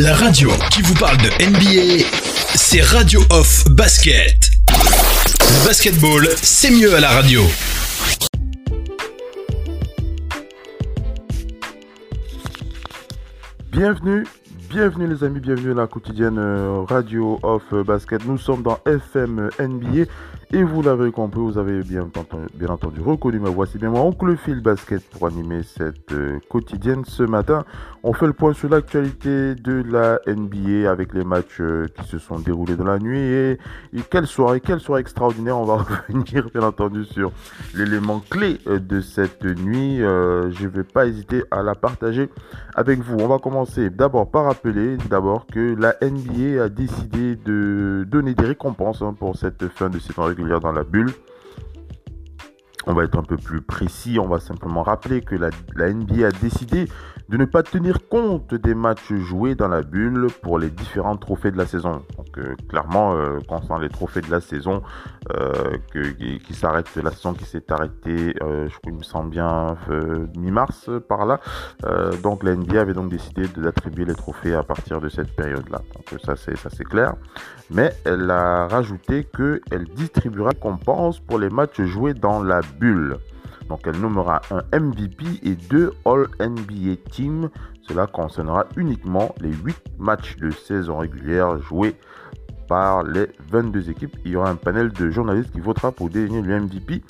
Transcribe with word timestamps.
La 0.00 0.14
radio 0.14 0.48
qui 0.70 0.80
vous 0.82 0.94
parle 0.94 1.16
de 1.16 1.28
NBA, 1.44 2.04
c'est 2.54 2.82
Radio 2.82 3.18
Off 3.30 3.64
Basket. 3.68 4.48
Basketball, 5.66 6.28
c'est 6.36 6.70
mieux 6.70 6.94
à 6.94 7.00
la 7.00 7.08
radio. 7.08 7.42
Bienvenue, 13.72 14.24
bienvenue 14.70 15.08
les 15.08 15.24
amis, 15.24 15.40
bienvenue 15.40 15.72
à 15.72 15.74
la 15.74 15.86
quotidienne 15.88 16.38
euh, 16.38 16.84
Radio 16.88 17.40
Off 17.42 17.74
Basket. 17.84 18.24
Nous 18.24 18.38
sommes 18.38 18.62
dans 18.62 18.78
FM 18.86 19.50
NBA 19.58 20.04
et 20.50 20.62
vous 20.62 20.80
l'avez 20.80 21.12
compris, 21.12 21.40
vous 21.40 21.58
avez 21.58 21.82
bien 21.82 22.04
entendu, 22.04 22.46
bien 22.54 22.68
entendu 22.68 23.02
reconnu 23.02 23.38
ma 23.38 23.50
voix. 23.50 23.66
C'est 23.66 23.78
bien 23.78 23.90
moi, 23.90 24.00
Oncle 24.00 24.34
Phil 24.36 24.62
Basket, 24.62 25.02
pour 25.10 25.26
animer 25.26 25.62
cette 25.62 26.12
euh, 26.12 26.38
quotidienne 26.48 27.04
ce 27.04 27.22
matin. 27.22 27.66
On 28.02 28.14
fait 28.14 28.26
le 28.26 28.32
point 28.32 28.54
sur 28.54 28.70
l'actualité 28.70 29.54
de 29.54 29.84
la 29.90 30.20
NBA 30.26 30.90
avec 30.90 31.12
les 31.12 31.24
matchs 31.24 31.60
euh, 31.60 31.86
qui 31.88 32.08
se 32.08 32.18
sont 32.18 32.38
déroulés 32.38 32.76
dans 32.76 32.84
la 32.84 32.98
nuit. 32.98 33.18
Et, 33.18 33.58
quelle 34.08 34.26
soirée, 34.26 34.60
quelle 34.60 34.80
soirée 34.80 35.02
extraordinaire. 35.02 35.58
On 35.58 35.64
va 35.64 35.76
revenir 36.08 36.48
bien 36.50 36.62
entendu 36.62 37.04
sur 37.04 37.30
l'élément 37.74 38.22
clé 38.30 38.58
euh, 38.68 38.78
de 38.78 39.02
cette 39.02 39.44
nuit. 39.44 39.98
je 39.98 40.62
ne 40.62 40.68
vais 40.68 40.84
pas 40.84 41.06
hésiter 41.06 41.42
à 41.50 41.62
la 41.62 41.74
partager 41.74 42.30
avec 42.74 43.00
vous. 43.00 43.18
On 43.20 43.28
va 43.28 43.38
commencer 43.38 43.90
d'abord 43.90 44.30
par 44.30 44.44
rappeler 44.44 44.96
d'abord 45.10 45.46
que 45.46 45.74
la 45.78 45.94
NBA 46.00 46.62
a 46.62 46.68
décidé 46.70 47.36
de 47.36 48.06
donner 48.08 48.32
des 48.32 48.46
récompenses 48.46 49.02
hein, 49.02 49.14
pour 49.18 49.36
cette 49.36 49.68
fin 49.68 49.90
de 49.90 49.98
saison 49.98 50.22
dans 50.60 50.72
la 50.72 50.84
bulle. 50.84 51.12
On 52.86 52.94
va 52.94 53.04
être 53.04 53.18
un 53.18 53.22
peu 53.22 53.36
plus 53.36 53.60
précis, 53.60 54.18
on 54.18 54.28
va 54.28 54.40
simplement 54.40 54.82
rappeler 54.82 55.20
que 55.20 55.34
la, 55.34 55.50
NBA 55.92 56.26
a 56.26 56.30
décidé 56.30 56.88
de 57.28 57.36
ne 57.36 57.44
pas 57.44 57.62
tenir 57.62 58.08
compte 58.08 58.54
des 58.54 58.74
matchs 58.74 59.12
joués 59.12 59.54
dans 59.54 59.68
la 59.68 59.82
bulle 59.82 60.28
pour 60.42 60.58
les 60.58 60.70
différents 60.70 61.16
trophées 61.16 61.50
de 61.50 61.58
la 61.58 61.66
saison. 61.66 62.02
Donc 62.16 62.38
euh, 62.38 62.54
clairement, 62.68 63.14
euh, 63.14 63.38
concernant 63.46 63.78
les 63.78 63.90
trophées 63.90 64.22
de 64.22 64.30
la 64.30 64.40
saison, 64.40 64.82
euh, 65.36 65.76
qui, 65.92 66.54
s'arrête, 66.54 66.88
la 66.96 67.10
saison 67.10 67.34
qui 67.34 67.44
s'est 67.44 67.70
arrêtée, 67.70 68.34
je 68.40 68.68
crois, 68.68 68.92
il 68.92 68.94
me 68.94 69.02
semble 69.02 69.30
bien 69.30 69.76
mi-mars 70.36 70.90
par 71.08 71.26
là. 71.26 71.40
donc 72.22 72.42
la 72.42 72.52
avait 72.80 72.94
donc 72.94 73.10
décidé 73.10 73.46
d'attribuer 73.48 74.04
les 74.04 74.14
trophées 74.14 74.54
à 74.54 74.62
partir 74.62 75.00
de 75.00 75.08
cette 75.08 75.34
période-là. 75.34 75.80
Donc 75.94 76.20
ça 76.24 76.36
c'est 76.36 76.56
ça 76.56 76.70
c'est 76.70 76.84
clair. 76.84 77.14
Mais 77.70 77.92
elle 78.04 78.30
a 78.30 78.66
rajouté 78.68 79.24
qu'elle 79.24 79.84
distribuera 79.94 80.50
récompense 80.50 81.20
pour 81.20 81.38
les 81.38 81.50
matchs 81.50 81.82
joués 81.82 82.14
dans 82.14 82.42
la 82.42 82.60
bulle. 82.78 83.18
Donc 83.68 83.80
elle 83.86 84.00
nommera 84.00 84.40
un 84.50 84.62
MVP 84.78 85.24
et 85.42 85.54
deux 85.54 85.92
All-NBA 86.04 86.96
Teams. 87.10 87.50
Cela 87.82 88.06
concernera 88.06 88.66
uniquement 88.76 89.34
les 89.40 89.52
8 89.52 89.76
matchs 89.98 90.36
de 90.36 90.50
saison 90.50 90.98
régulière 90.98 91.58
joués 91.58 91.96
par 92.68 93.02
les 93.02 93.28
22 93.50 93.90
équipes. 93.90 94.16
Il 94.24 94.32
y 94.32 94.36
aura 94.36 94.50
un 94.50 94.56
panel 94.56 94.92
de 94.92 95.10
journalistes 95.10 95.52
qui 95.52 95.60
votera 95.60 95.92
pour 95.92 96.10
désigner 96.10 96.42
le 96.42 96.60
MVP 96.60 97.02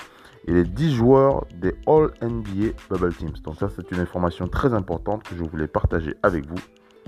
et 0.47 0.53
les 0.53 0.65
10 0.65 0.95
joueurs 0.95 1.45
des 1.55 1.75
All-NBA 1.87 2.75
Bubble 2.89 3.15
Teams. 3.15 3.35
Donc 3.45 3.57
ça 3.57 3.69
c'est 3.75 3.91
une 3.93 4.01
information 4.01 4.49
très 4.49 4.73
importante 4.73 5.23
que 5.25 5.37
je 5.37 5.45
voulais 5.45 5.69
partager 5.69 6.15
avec 6.23 6.47
vous 6.47 6.59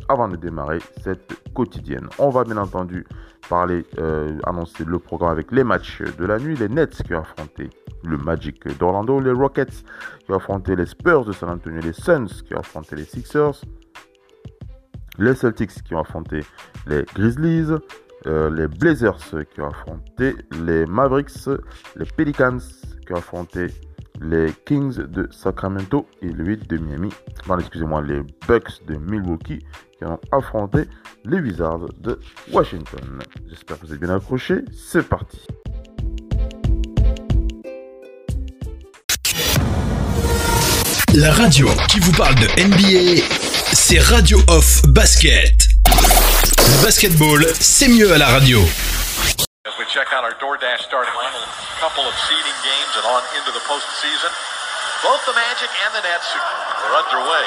avant 0.09 0.29
de 0.29 0.37
démarrer 0.37 0.79
cette 1.03 1.53
quotidienne. 1.55 2.09
On 2.19 2.31
va 2.31 2.45
bien 2.45 2.57
entendu 2.57 3.07
parler, 3.49 3.85
euh, 3.99 4.39
annoncer 4.47 4.85
le 4.85 4.99
programme 4.99 5.31
avec 5.31 5.51
les 5.53 5.65
matchs 5.65 6.03
de 6.03 6.25
la 6.25 6.39
nuit, 6.39 6.57
les 6.57 6.69
Nets 6.69 7.03
qui 7.03 7.15
ont 7.15 7.21
affronté 7.21 7.71
le 8.05 8.17
Magic 8.17 8.67
d'Orlando, 8.79 9.21
les 9.21 9.33
Rockets 9.33 9.85
qui 10.25 10.33
ont 10.33 10.37
affronté 10.37 10.77
les 10.77 10.87
Spurs 10.87 11.25
de 11.25 11.33
San 11.33 11.51
Antonio, 11.51 11.81
les 11.81 11.93
Suns 11.93 12.43
qui 12.47 12.55
ont 12.55 12.61
affronté 12.61 12.97
les 12.97 13.05
Sixers, 13.05 13.61
les 15.19 15.35
Celtics 15.35 15.83
qui 15.83 15.95
ont 15.95 16.01
affronté 16.01 16.41
les 16.87 17.05
Grizzlies, 17.15 17.75
euh, 18.27 18.51
les 18.51 18.69
Blazers 18.69 19.19
qui 19.53 19.61
ont 19.61 19.69
affronté 19.69 20.37
les 20.65 20.87
Mavericks, 20.87 21.49
les 21.97 22.05
Pelicans 22.05 22.59
qui 23.07 23.13
ont 23.13 23.17
affronté 23.17 23.67
les 24.21 24.53
Kings 24.67 24.97
de 24.97 25.29
Sacramento 25.31 26.07
et 26.23 26.29
le 26.29 26.57
de 26.57 26.77
Miami. 26.79 27.11
Excusez-moi, 27.59 28.03
les 28.03 28.21
Bucks 28.47 28.85
de 28.87 28.97
Milwaukee 28.97 29.61
qui 29.97 30.05
ont 30.05 30.21
affronté 30.33 30.85
les 31.25 31.41
Wizards 31.41 31.89
de 32.01 32.19
Washington. 32.53 33.19
J'espère 33.49 33.79
que 33.79 33.87
vous 33.87 33.95
êtes 33.95 34.01
bien 34.01 34.15
accrochés. 34.15 34.65
C'est 34.73 35.09
parti. 35.09 35.41
La 41.15 41.33
radio 41.33 41.67
qui 41.89 41.99
vous 42.01 42.13
parle 42.13 42.37
de 42.37 42.47
NBA, 42.63 43.23
c'est 43.73 43.99
Radio 43.99 44.39
Off 44.49 44.83
Basket. 44.87 45.69
Basketball, 46.83 47.45
c'est 47.59 47.89
mieux 47.89 48.13
à 48.13 48.19
la 48.19 48.29
radio. 48.29 48.61
Check 50.01 50.17
out 50.17 50.25
our 50.25 50.33
DoorDash 50.41 50.89
starting 50.89 51.13
line, 51.13 51.29
a 51.29 51.77
couple 51.77 52.01
of 52.09 52.17
seeding 52.25 52.59
games 52.65 52.93
and 52.97 53.05
on 53.05 53.21
into 53.37 53.53
the 53.53 53.61
postseason. 53.69 54.33
Both 55.05 55.29
the 55.29 55.37
Magic 55.37 55.69
and 55.69 55.93
the 55.93 56.01
Nets 56.01 56.25
are 56.33 57.05
underway. 57.05 57.47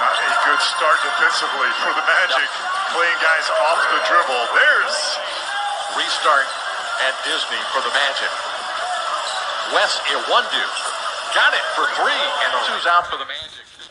Not 0.00 0.16
a 0.16 0.32
good 0.48 0.62
start 0.64 0.96
defensively 1.04 1.68
for 1.84 1.92
the 1.92 2.08
Magic, 2.08 2.48
yep. 2.48 2.96
playing 2.96 3.20
guys 3.20 3.52
off 3.68 3.84
the 3.84 4.00
dribble. 4.08 4.44
There's 4.56 4.96
restart 6.00 6.48
at 7.04 7.12
Disney 7.28 7.60
for 7.76 7.84
the 7.84 7.92
Magic. 8.00 8.32
Wes 9.76 10.00
Iwundu 10.08 10.64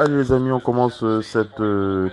Allez 0.02 0.18
les 0.18 0.32
amis, 0.32 0.52
on 0.52 0.60
commence 0.60 1.04
euh, 1.04 1.22
cette, 1.22 1.60
euh, 1.60 2.10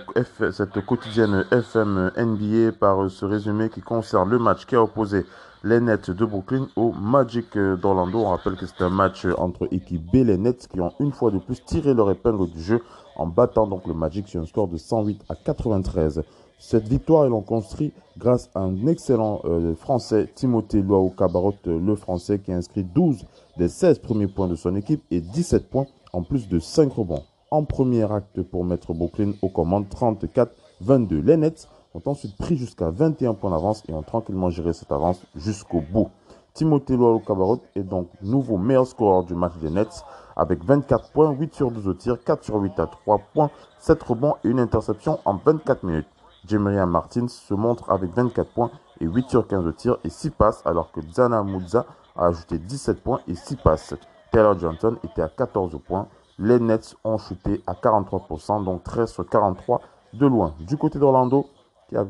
cette 0.51 0.79
quotidienne 0.85 1.43
FM 1.49 2.11
NBA 2.15 2.73
par 2.73 3.01
euh, 3.01 3.09
ce 3.09 3.25
résumé 3.25 3.69
qui 3.69 3.81
concerne 3.81 4.29
le 4.29 4.37
match 4.37 4.67
qui 4.67 4.75
a 4.75 4.83
opposé 4.83 5.25
les 5.63 5.79
Nets 5.79 6.11
de 6.11 6.23
Brooklyn 6.23 6.67
au 6.75 6.91
Magic 6.91 7.57
d'Orlando. 7.57 8.19
On 8.19 8.29
rappelle 8.29 8.57
que 8.57 8.67
c'est 8.67 8.83
un 8.83 8.91
match 8.91 9.25
entre 9.39 9.67
équipe 9.71 10.05
B, 10.13 10.17
les 10.17 10.37
Nets 10.37 10.67
qui 10.67 10.79
ont 10.79 10.93
une 10.99 11.11
fois 11.11 11.31
de 11.31 11.39
plus 11.39 11.65
tiré 11.65 11.95
leur 11.95 12.11
épingle 12.11 12.51
du 12.51 12.61
jeu 12.61 12.83
en 13.15 13.25
battant 13.25 13.65
donc 13.65 13.87
le 13.87 13.95
Magic 13.95 14.27
sur 14.27 14.39
un 14.39 14.45
score 14.45 14.67
de 14.67 14.77
108 14.77 15.23
à 15.27 15.33
93. 15.33 16.21
Cette 16.59 16.87
victoire, 16.87 17.25
ils 17.25 17.31
l'ont 17.31 17.41
construit 17.41 17.91
grâce 18.19 18.51
à 18.53 18.59
un 18.59 18.85
excellent 18.85 19.41
français, 19.79 20.29
Timothée 20.35 20.83
Loao 20.83 21.09
Cabarot, 21.09 21.55
le 21.65 21.95
français 21.95 22.37
qui 22.37 22.51
a 22.51 22.55
inscrit 22.55 22.83
12 22.83 23.25
des 23.57 23.67
16 23.67 23.97
premiers 23.97 24.27
points 24.27 24.47
de 24.47 24.55
son 24.55 24.75
équipe 24.75 25.01
et 25.09 25.21
17 25.21 25.71
points 25.71 25.87
en 26.13 26.21
plus 26.21 26.47
de 26.47 26.59
5 26.59 26.93
rebonds. 26.93 27.23
En 27.51 27.63
premier 27.63 28.03
acte 28.11 28.43
pour 28.43 28.63
mettre 28.63 28.93
Brooklyn 28.93 29.31
aux 29.41 29.49
commandes 29.49 29.87
34-22. 29.87 31.23
Les 31.23 31.35
Nets 31.35 31.67
ont 31.95 32.01
ensuite 32.05 32.37
pris 32.37 32.57
jusqu'à 32.57 32.91
21 32.91 33.33
points 33.33 33.49
d'avance 33.49 33.81
et 33.87 33.93
ont 33.93 34.03
tranquillement 34.03 34.51
géré 34.51 34.71
cette 34.71 34.91
avance 34.91 35.25
jusqu'au 35.35 35.81
bout. 35.81 36.09
Timothée 36.53 36.95
Loalo 36.95 37.19
Cabarot 37.19 37.61
est 37.75 37.81
donc 37.81 38.09
nouveau 38.21 38.57
meilleur 38.57 38.85
scoreur 38.85 39.23
du 39.23 39.33
match 39.33 39.53
des 39.61 39.71
Nets 39.71 40.03
avec 40.35 40.63
24 40.63 41.11
points, 41.11 41.31
8 41.31 41.55
sur 41.55 41.71
12 41.71 41.87
au 41.87 41.93
tir, 41.95 42.23
4 42.23 42.43
sur 42.43 42.55
8 42.57 42.79
à 42.79 42.85
3 42.85 43.19
points, 43.33 43.49
7 43.79 44.03
rebonds 44.03 44.35
et 44.43 44.49
une 44.49 44.59
interception 44.59 45.17
en 45.25 45.37
24 45.37 45.83
minutes. 45.83 46.07
Jemerian 46.47 46.85
Martins 46.85 47.29
se 47.29 47.55
montre 47.55 47.89
avec 47.91 48.11
24 48.13 48.53
points 48.53 48.71
et 49.01 49.05
8 49.05 49.27
sur 49.27 49.47
15 49.47 49.65
au 49.65 49.71
tir 49.71 49.97
et 50.03 50.09
6 50.09 50.29
passes 50.29 50.61
alors 50.65 50.91
que 50.91 51.01
Zana 51.01 51.41
Mouza 51.41 51.87
a 52.15 52.27
ajouté 52.27 52.59
17 52.59 53.01
points 53.01 53.21
et 53.27 53.33
6 53.33 53.55
passes. 53.55 53.95
Taylor 54.31 54.59
Johnson 54.59 54.97
était 55.03 55.23
à 55.23 55.29
14 55.29 55.75
points. 55.83 56.07
Les 56.41 56.57
Nets 56.57 56.95
ont 57.03 57.17
chuté 57.17 57.61
à 57.67 57.73
43%, 57.73 58.63
donc 58.63 58.83
13 58.85 59.11
sur 59.11 59.27
43 59.27 59.81
de 60.13 60.25
loin. 60.25 60.55
Du 60.61 60.77
côté 60.77 60.97
d'Orlando, 60.97 61.49
qui 61.89 61.97
a, 61.97 62.05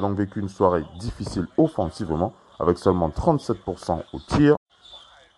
donc 0.00 0.16
vécu 0.18 0.40
une 0.40 0.50
soirée 0.50 0.84
difficile 0.98 1.46
offensivement, 1.56 2.34
avec 2.60 2.76
seulement 2.76 3.08
37% 3.08 4.02
au 4.12 4.18
tir. 4.28 4.56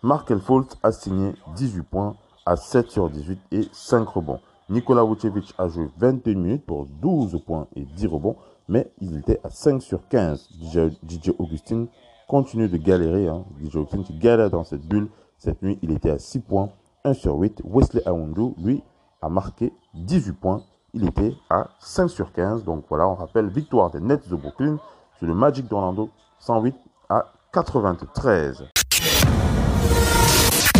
Mark 0.03 0.35
Fultz 0.37 0.75
a 0.83 0.91
signé 0.91 1.35
18 1.55 1.83
points 1.83 2.17
à 2.45 2.57
7 2.57 2.91
sur 2.91 3.09
18 3.09 3.39
et 3.53 3.69
5 3.71 4.05
rebonds. 4.09 4.41
Nikola 4.69 5.05
Vucevic 5.05 5.53
a 5.57 5.69
joué 5.69 5.89
21 5.97 6.35
minutes 6.35 6.65
pour 6.65 6.85
12 6.85 7.41
points 7.45 7.67
et 7.77 7.85
10 7.85 8.07
rebonds, 8.07 8.35
mais 8.67 8.91
il 8.99 9.19
était 9.19 9.39
à 9.45 9.49
5 9.49 9.81
sur 9.81 10.05
15. 10.09 10.49
DJ, 10.61 11.31
Augustine 11.39 11.87
continue 12.27 12.67
de 12.67 12.75
galérer. 12.75 13.29
Hein. 13.29 13.45
DJ 13.63 13.77
Augustine 13.77 14.03
qui 14.03 14.17
galère 14.17 14.49
dans 14.49 14.65
cette 14.65 14.85
bulle. 14.85 15.07
Cette 15.37 15.61
nuit, 15.61 15.79
il 15.81 15.91
était 15.91 16.09
à 16.09 16.19
6 16.19 16.39
points, 16.39 16.69
1 17.07 17.13
sur 17.13 17.35
8. 17.35 17.61
Wesley 17.63 18.01
Aoundou, 18.05 18.55
lui, 18.61 18.83
a 19.21 19.29
marqué 19.29 19.71
18 19.95 20.33
points. 20.33 20.61
Il 20.93 21.07
était 21.07 21.33
à 21.49 21.67
5 21.79 22.09
sur 22.09 22.31
15. 22.33 22.63
Donc 22.63 22.85
voilà, 22.89 23.07
on 23.07 23.15
rappelle 23.15 23.47
victoire 23.47 23.89
des 23.91 23.99
Nets 23.99 24.27
de 24.29 24.35
Brooklyn 24.35 24.77
sur 25.17 25.27
le 25.27 25.33
Magic 25.33 25.67
d'Orlando, 25.67 26.09
108 26.39 26.75
à 27.09 27.25
93. 27.53 28.65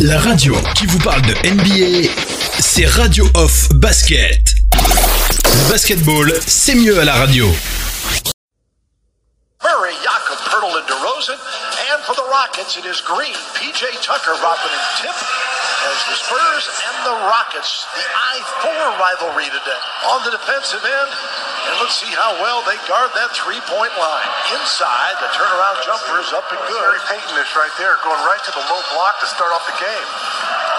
La 0.02 0.20
radio 0.20 0.54
qui 0.76 0.86
vous 0.86 1.00
parle 1.00 1.22
de 1.24 1.34
NBA, 1.50 2.10
c'est 2.60 2.86
Radio 2.86 3.26
Off 3.36 3.70
Basket. 3.76 4.54
Le 4.74 5.72
basketball, 5.72 6.32
c'est 6.46 6.76
mieux 6.76 7.00
à 7.00 7.06
la 7.06 7.14
radio. 7.14 7.46
Murray, 9.64 9.94
Jakob, 10.04 10.38
Pertl, 10.46 10.78
and 10.78 10.88
DeRozan. 10.88 11.40
And 11.94 12.04
for 12.04 12.16
the 12.16 12.28
Rockets, 12.30 12.78
it 12.78 12.86
is 12.86 13.02
Green, 13.02 13.34
PJ 13.56 14.00
Tucker, 14.04 14.34
Robin, 14.44 14.70
and 14.70 15.02
Tip 15.02 15.57
as 15.88 16.00
the 16.12 16.18
Spurs 16.20 16.66
and 16.84 16.98
the 17.08 17.16
Rockets, 17.32 17.88
the 17.96 18.04
I-4 18.04 19.00
rivalry 19.00 19.48
today. 19.48 19.82
On 20.12 20.20
the 20.28 20.36
defensive 20.36 20.84
end, 20.84 21.12
And 21.68 21.76
let's 21.84 22.00
see 22.00 22.12
how 22.16 22.32
well 22.40 22.64
they 22.64 22.80
guard 22.88 23.12
that 23.12 23.36
three-point 23.36 23.92
line. 24.00 24.30
Inside, 24.56 25.16
the 25.20 25.28
turnaround 25.36 25.84
jumper 25.84 26.16
is 26.24 26.32
up 26.32 26.48
and 26.48 26.64
good. 26.64 26.80
Gary 26.80 27.04
Payton 27.12 27.36
is 27.44 27.52
right 27.60 27.76
there, 27.76 28.00
going 28.08 28.24
right 28.24 28.40
to 28.48 28.52
the 28.56 28.64
low 28.72 28.82
block 28.96 29.20
to 29.20 29.28
start 29.28 29.52
off 29.52 29.68
the 29.68 29.76
game. 29.76 30.08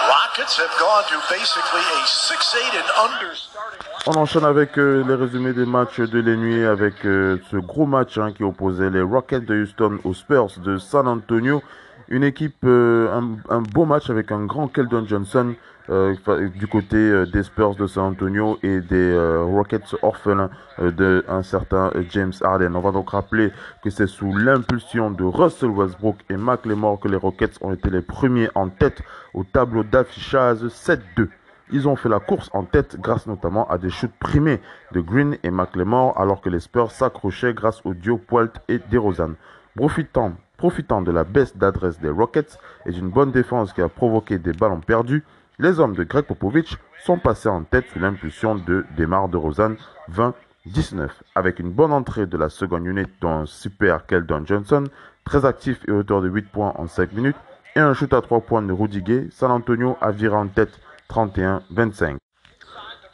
Rockets 0.09 0.57
have 0.57 0.73
gone 0.81 1.05
to 1.13 1.17
basically 1.29 1.85
a 1.85 2.01
6-8 2.09 2.81
and 2.81 2.89
under 3.05 3.35
starting 3.37 3.85
On 4.07 4.15
enchaîne 4.17 4.45
avec 4.45 4.79
euh, 4.79 5.03
les 5.07 5.13
résumés 5.13 5.53
des 5.53 5.65
matchs 5.65 5.99
de 5.99 6.21
la 6.21 6.35
nuit 6.35 6.65
avec 6.65 7.05
euh, 7.05 7.37
ce 7.51 7.57
gros 7.57 7.85
match 7.85 8.17
hein, 8.17 8.31
qui 8.33 8.43
opposait 8.43 8.89
les 8.89 9.01
Rockets 9.03 9.45
de 9.45 9.61
Houston 9.61 9.99
aux 10.03 10.15
Spurs 10.15 10.57
de 10.57 10.79
San 10.79 11.07
Antonio. 11.07 11.61
Une 12.09 12.23
équipe, 12.23 12.63
euh, 12.63 13.11
un, 13.13 13.37
un 13.49 13.61
beau 13.61 13.85
match 13.85 14.09
avec 14.09 14.31
un 14.31 14.45
grand 14.45 14.67
Keldon 14.67 15.05
Johnson 15.05 15.53
euh, 15.89 16.49
du 16.49 16.67
côté 16.67 16.97
euh, 16.97 17.25
des 17.25 17.41
Spurs 17.41 17.73
de 17.73 17.87
San 17.87 18.11
Antonio 18.11 18.59
et 18.61 18.79
des 18.79 19.17
Rockets 19.41 19.95
orphelins 20.03 20.51
euh, 20.79 20.91
d'un 20.91 21.41
certain 21.41 21.91
James 22.11 22.33
Harden. 22.41 22.75
On 22.75 22.79
va 22.79 22.91
donc 22.91 23.09
rappeler 23.09 23.51
que 23.83 23.89
c'est 23.89 24.05
sous 24.05 24.31
l'impulsion 24.35 25.09
de 25.09 25.23
Russell 25.23 25.69
Westbrook 25.69 26.17
et 26.29 26.37
McLemore 26.37 26.99
que 26.99 27.07
les 27.07 27.15
Rockets 27.15 27.57
ont 27.61 27.73
été 27.73 27.89
les 27.89 28.01
premiers 28.01 28.49
en 28.53 28.69
tête 28.69 29.01
au 29.33 29.43
tableau 29.43 29.83
d'affichage 29.83 30.59
7-2. 30.59 31.29
Ils 31.71 31.87
ont 31.87 31.95
fait 31.95 32.09
la 32.09 32.19
course 32.19 32.51
en 32.53 32.63
tête 32.63 32.99
grâce 32.99 33.25
notamment 33.25 33.67
à 33.67 33.79
des 33.79 33.89
shoots 33.89 34.11
primés 34.19 34.61
de 34.91 35.01
Green 35.01 35.37
et 35.41 35.49
McLemore 35.49 36.19
alors 36.19 36.41
que 36.41 36.49
les 36.49 36.59
Spurs 36.59 36.91
s'accrochaient 36.91 37.53
grâce 37.55 37.81
au 37.83 37.95
duo 37.95 38.17
Poelt 38.17 38.53
et 38.67 38.79
DeRozan. 38.91 39.31
Profitant, 39.75 41.01
de 41.01 41.11
la 41.11 41.23
baisse 41.23 41.55
d'adresse 41.55 41.99
des 41.99 42.09
Rockets 42.09 42.59
et 42.85 42.91
d'une 42.91 43.09
bonne 43.09 43.31
défense 43.31 43.73
qui 43.73 43.81
a 43.81 43.89
provoqué 43.89 44.37
des 44.37 44.51
ballons 44.51 44.81
perdus, 44.81 45.23
les 45.57 45.79
hommes 45.79 45.95
de 45.95 46.03
Greg 46.03 46.25
Popovich 46.25 46.77
sont 47.03 47.17
passés 47.17 47.49
en 47.49 47.63
tête 47.63 47.85
sous 47.93 47.99
l'impulsion 47.99 48.55
de 48.55 48.85
Demar 48.97 49.29
DeRozan 49.29 49.75
20-19 50.11 51.09
avec 51.35 51.59
une 51.59 51.71
bonne 51.71 51.93
entrée 51.93 52.25
de 52.25 52.37
la 52.37 52.49
seconde 52.49 52.85
unit 52.85 53.07
d'un 53.21 53.45
super 53.45 54.05
Keldon 54.05 54.43
Johnson, 54.45 54.85
très 55.23 55.45
actif 55.45 55.79
et 55.87 55.91
auteur 55.91 56.21
de 56.21 56.29
8 56.29 56.49
points 56.51 56.73
en 56.75 56.87
5 56.87 57.13
minutes, 57.13 57.37
et 57.75 57.79
un 57.79 57.93
shoot 57.93 58.11
à 58.13 58.21
3 58.21 58.41
points 58.41 58.61
de 58.61 58.73
Rudy 58.73 59.29
San 59.31 59.51
Antonio 59.51 59.97
a 60.01 60.11
viré 60.11 60.35
en 60.35 60.47
tête 60.47 60.79
31-25. 61.09 62.17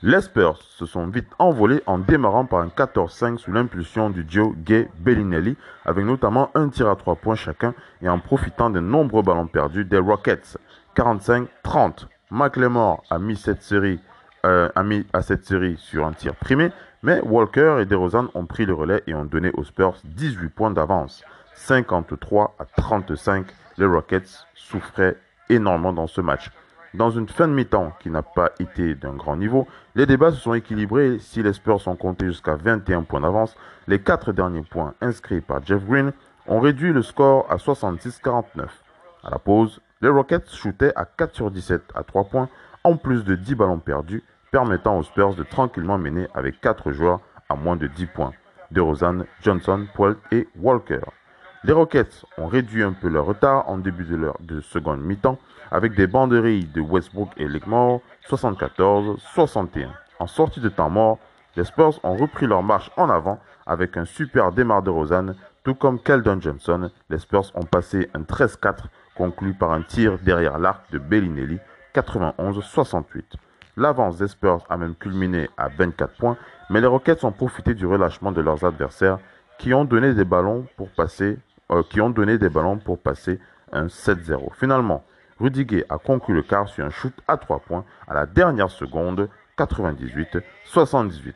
Les 0.07 0.22
Spurs 0.22 0.62
se 0.62 0.86
sont 0.86 1.07
vite 1.07 1.31
envolés 1.40 1.81
en 1.88 1.98
démarrant 1.98 2.46
par 2.46 2.60
un 2.60 2.68
14-5 2.68 3.40
sous 3.40 3.52
l'impulsion 3.52 4.12
du 4.12 4.24
duo 4.24 4.54
Gay-Bellinelli, 4.56 5.57
avec 5.84 6.06
notamment 6.06 6.52
un 6.54 6.69
tir 6.69 6.92
à 6.92 6.96
3 6.96 7.16
points 7.16 7.34
chacun 7.34 7.74
et 8.04 8.07
en 8.07 8.19
profitant 8.19 8.69
des 8.69 8.81
nombreux 8.81 9.24
ballons 9.24 9.48
perdus 9.48 9.84
des 9.84 9.98
Rockets. 9.98 10.60
45-30. 10.96 12.06
McLemore 12.30 13.02
euh, 13.10 14.69
a 14.75 14.84
mis 14.84 15.07
à 15.12 15.22
cette 15.24 15.44
série 15.44 15.78
sur 15.78 16.06
un 16.06 16.13
tir 16.13 16.36
primé, 16.36 16.69
mais 17.02 17.19
Walker 17.22 17.78
et 17.81 17.86
DeRozan 17.88 18.28
ont 18.36 18.46
pris 18.46 18.68
le 18.68 18.75
relais 18.75 19.02
et 19.07 19.16
ont 19.16 19.25
donné 19.25 19.50
aux 19.56 19.63
Spurs 19.63 19.98
18 20.04 20.50
points 20.50 20.69
d'avance. 20.69 21.24
53 21.56 22.56
à 22.60 22.66
35, 22.66 23.48
les 23.80 23.88
Rockets 23.88 24.46
souffraient 24.54 25.18
énormément 25.50 25.94
dans 25.94 26.06
ce 26.06 26.22
match. 26.22 26.52
Dans 26.97 27.09
une 27.09 27.27
fin 27.27 27.50
de 27.50 27.53
mi-temps 27.53 27.92
qui 28.00 28.09
n'a 28.09 28.21
pas 28.21 28.51
été 28.57 28.95
d'un 28.95 29.15
grand 29.15 29.36
niveau, 29.36 29.68
les 29.95 30.06
débats 30.06 30.31
se 30.31 30.39
sont 30.39 30.53
équilibrés 30.53 31.18
si 31.19 31.44
les 31.44 31.51
Spurs 31.51 31.86
ont 31.89 31.97
compté 31.97 32.27
jusqu'à 32.27 32.56
21 32.56 33.03
points 33.03 33.19
d'avance. 33.19 33.53
Les 33.88 34.00
quatre 34.00 34.31
derniers 34.31 34.62
points 34.62 34.94
inscrits 35.01 35.42
par 35.42 35.62
Jeff 35.65 35.83
Green 35.86 36.13
ont 36.47 36.62
réduit 36.62 36.94
le 36.94 37.01
score 37.01 37.51
à 37.51 37.57
66-49. 37.57 38.68
À 39.25 39.30
la 39.30 39.39
pause, 39.39 39.81
les 40.00 40.07
Rockets 40.07 40.50
shootaient 40.50 40.94
à 40.95 41.03
4 41.03 41.36
sur 41.36 41.51
17 41.51 41.81
à 41.95 42.03
3 42.03 42.25
points, 42.25 42.47
en 42.86 42.95
plus 42.95 43.25
de 43.25 43.36
10 43.36 43.56
ballons 43.56 43.80
perdus, 43.80 44.24
permettant 44.51 44.97
aux 44.97 45.03
Spurs 45.03 45.36
de 45.36 45.44
tranquillement 45.44 45.97
mener 45.97 46.30
avec 46.33 46.62
4 46.62 46.94
joueurs 46.94 47.19
à 47.50 47.56
moins 47.56 47.75
de 47.75 47.88
10 47.88 48.06
points. 48.06 48.31
DeRozan, 48.71 49.25
Johnson, 49.42 49.86
Poelt 49.95 50.18
et 50.31 50.47
Walker. 50.57 51.01
Les 51.66 51.74
Rockets 51.74 52.26
ont 52.38 52.46
réduit 52.46 52.84
un 52.84 52.94
peu 52.94 53.10
leur 53.10 53.26
retard 53.26 53.68
en 53.68 53.80
début 53.80 54.04
de 54.04 54.16
leur 54.16 54.38
de 54.40 54.62
seconde 54.62 55.02
mi-temps 55.02 55.40
avec 55.72 55.96
des 55.96 56.06
banderilles 56.06 56.68
de 56.68 56.80
Westbrook 56.80 57.30
et 57.38 57.48
Lickmore 57.48 58.02
74-61. 58.30 59.88
En 60.20 60.28
sortie 60.28 60.60
de 60.60 60.70
temps 60.70 60.92
mort, 60.92 61.18
les 61.56 61.64
Spurs 61.64 62.00
ont 62.04 62.16
repris 62.18 62.46
leur 62.46 62.62
marche 62.62 62.92
en 62.98 63.10
avant 63.10 63.40
avec 63.66 63.98
un 63.98 64.06
super 64.06 64.52
démarre 64.52 64.84
de 64.84 64.92
Rosanne, 64.92 65.36
tout 65.64 65.74
comme 65.74 66.00
Keldon 66.00 66.40
Johnson. 66.40 66.92
Les 67.10 67.18
Spurs 67.18 67.52
ont 67.56 67.64
passé 67.64 68.12
un 68.14 68.22
13-4 68.22 68.84
conclu 69.16 69.56
par 69.56 69.72
un 69.72 69.82
tir 69.82 70.20
derrière 70.20 70.60
l'arc 70.60 70.92
de 70.92 71.00
Bellinelli 71.00 71.58
91-68. 71.96 73.24
L'avance 73.76 74.18
des 74.20 74.28
Spurs 74.28 74.64
a 74.70 74.78
même 74.78 74.94
culminé 74.94 75.50
à 75.58 75.70
24 75.70 76.16
points, 76.16 76.38
mais 76.70 76.80
les 76.80 76.86
Rockets 76.86 77.24
ont 77.24 77.32
profité 77.32 77.74
du 77.74 77.88
relâchement 77.88 78.32
de 78.32 78.42
leurs 78.42 78.64
adversaires 78.66 79.18
qui 79.58 79.74
ont 79.74 79.86
donné 79.86 80.14
des 80.14 80.26
ballons 80.26 80.68
pour 80.78 80.90
passer, 80.90 81.40
euh, 81.72 81.84
qui 81.90 82.02
ont 82.02 82.10
donné 82.10 82.38
des 82.38 82.50
ballons 82.50 82.78
pour 82.78 83.00
passer 83.00 83.40
un 83.72 83.88
7-0. 83.88 84.54
Finalement, 84.54 85.04
Rudiger 85.40 85.86
a 85.90 85.98
conclu 85.98 86.34
le 86.34 86.44
quart 86.44 86.70
sur 86.70 86.86
un 86.86 86.90
shoot 86.90 87.14
à 87.28 87.38
3 87.38 87.60
points 87.60 87.86
à 88.08 88.14
la 88.14 88.26
dernière 88.26 88.70
seconde, 88.70 89.30
98-78. 89.58 91.34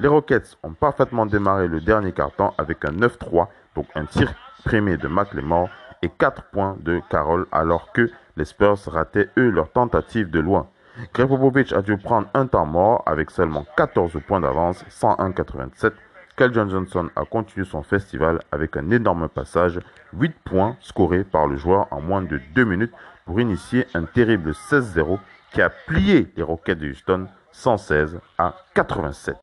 Les 0.00 0.08
Rockets 0.08 0.56
ont 0.62 0.72
parfaitement 0.72 1.26
démarré 1.26 1.68
le 1.68 1.80
dernier 1.80 2.12
quart-temps 2.12 2.54
avec 2.58 2.84
un 2.84 2.92
9-3, 2.92 3.48
donc 3.74 3.86
un 3.94 4.06
tir 4.06 4.32
primé 4.64 4.96
de 4.96 5.08
McLemore 5.08 5.68
et 6.02 6.08
4 6.08 6.44
points 6.50 6.76
de 6.80 7.00
Carroll, 7.08 7.46
alors 7.52 7.92
que 7.92 8.10
les 8.36 8.44
Spurs 8.44 8.78
rataient 8.86 9.30
eux 9.38 9.50
leur 9.50 9.70
tentative 9.70 10.30
de 10.30 10.40
loin. 10.40 10.68
Greg 11.12 11.72
a 11.72 11.82
dû 11.82 11.96
prendre 11.96 12.28
un 12.34 12.46
temps 12.46 12.66
mort 12.66 13.02
avec 13.06 13.30
seulement 13.30 13.66
14 13.76 14.12
points 14.26 14.40
d'avance, 14.40 14.84
101-87. 14.90 15.92
Keldon 16.36 16.68
Johnson 16.68 17.10
a 17.14 17.24
continué 17.24 17.64
son 17.64 17.84
festival 17.84 18.40
avec 18.50 18.76
un 18.76 18.90
énorme 18.90 19.28
passage, 19.28 19.78
8 20.14 20.34
points 20.44 20.76
scorés 20.80 21.22
par 21.22 21.46
le 21.46 21.56
joueur 21.56 21.86
en 21.92 22.00
moins 22.00 22.22
de 22.22 22.40
2 22.56 22.64
minutes 22.64 22.92
pour 23.24 23.40
initier 23.40 23.86
un 23.94 24.02
terrible 24.02 24.50
16-0 24.50 25.18
qui 25.52 25.62
a 25.62 25.70
plié 25.70 26.32
les 26.36 26.42
Rockets 26.42 26.78
de 26.78 26.90
Houston 26.90 27.28
116 27.52 28.18
à 28.36 28.56
87. 28.74 29.36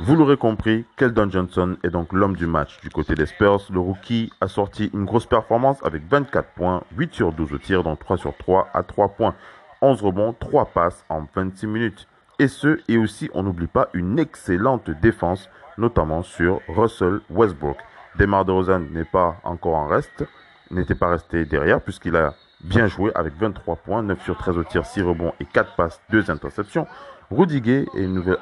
Vous 0.00 0.16
l'aurez 0.16 0.36
compris, 0.36 0.84
Keldon 0.96 1.30
Johnson 1.30 1.76
est 1.84 1.90
donc 1.90 2.12
l'homme 2.12 2.34
du 2.34 2.46
match. 2.46 2.80
Du 2.80 2.90
côté 2.90 3.14
des 3.14 3.26
Spurs, 3.26 3.60
le 3.70 3.78
rookie 3.78 4.32
a 4.40 4.48
sorti 4.48 4.90
une 4.92 5.04
grosse 5.04 5.26
performance 5.26 5.78
avec 5.84 6.02
24 6.10 6.48
points, 6.56 6.82
8 6.96 7.14
sur 7.14 7.32
12 7.32 7.52
au 7.52 7.58
tir, 7.58 7.84
dont 7.84 7.94
3 7.94 8.16
sur 8.16 8.36
3 8.36 8.70
à 8.74 8.82
3 8.82 9.10
points, 9.10 9.36
11 9.80 10.02
rebonds, 10.02 10.32
3 10.32 10.64
passes 10.64 11.04
en 11.08 11.28
26 11.32 11.66
minutes. 11.68 12.08
Et 12.40 12.48
ce, 12.48 12.80
et 12.88 12.98
aussi, 12.98 13.30
on 13.34 13.44
n'oublie 13.44 13.68
pas 13.68 13.88
une 13.92 14.18
excellente 14.18 14.90
défense, 14.90 15.48
notamment 15.78 16.22
sur 16.22 16.60
Russell 16.68 17.20
Westbrook. 17.30 17.76
Demar 18.18 18.44
DeRozan 18.44 18.80
n'est 18.90 19.04
pas 19.04 19.36
encore 19.44 19.74
en 19.74 19.86
reste, 19.86 20.24
n'était 20.70 20.94
pas 20.94 21.08
resté 21.08 21.44
derrière 21.44 21.80
puisqu'il 21.80 22.16
a 22.16 22.34
bien 22.60 22.86
joué 22.86 23.10
avec 23.14 23.34
23 23.34 23.76
points, 23.76 24.02
9 24.02 24.22
sur 24.22 24.36
13 24.36 24.58
au 24.58 24.64
tir, 24.64 24.86
6 24.86 25.02
rebonds 25.02 25.32
et 25.40 25.44
4 25.44 25.74
passes, 25.74 26.00
2 26.10 26.30
interceptions. 26.30 26.86
Rudy 27.30 27.62
Gay 27.62 27.86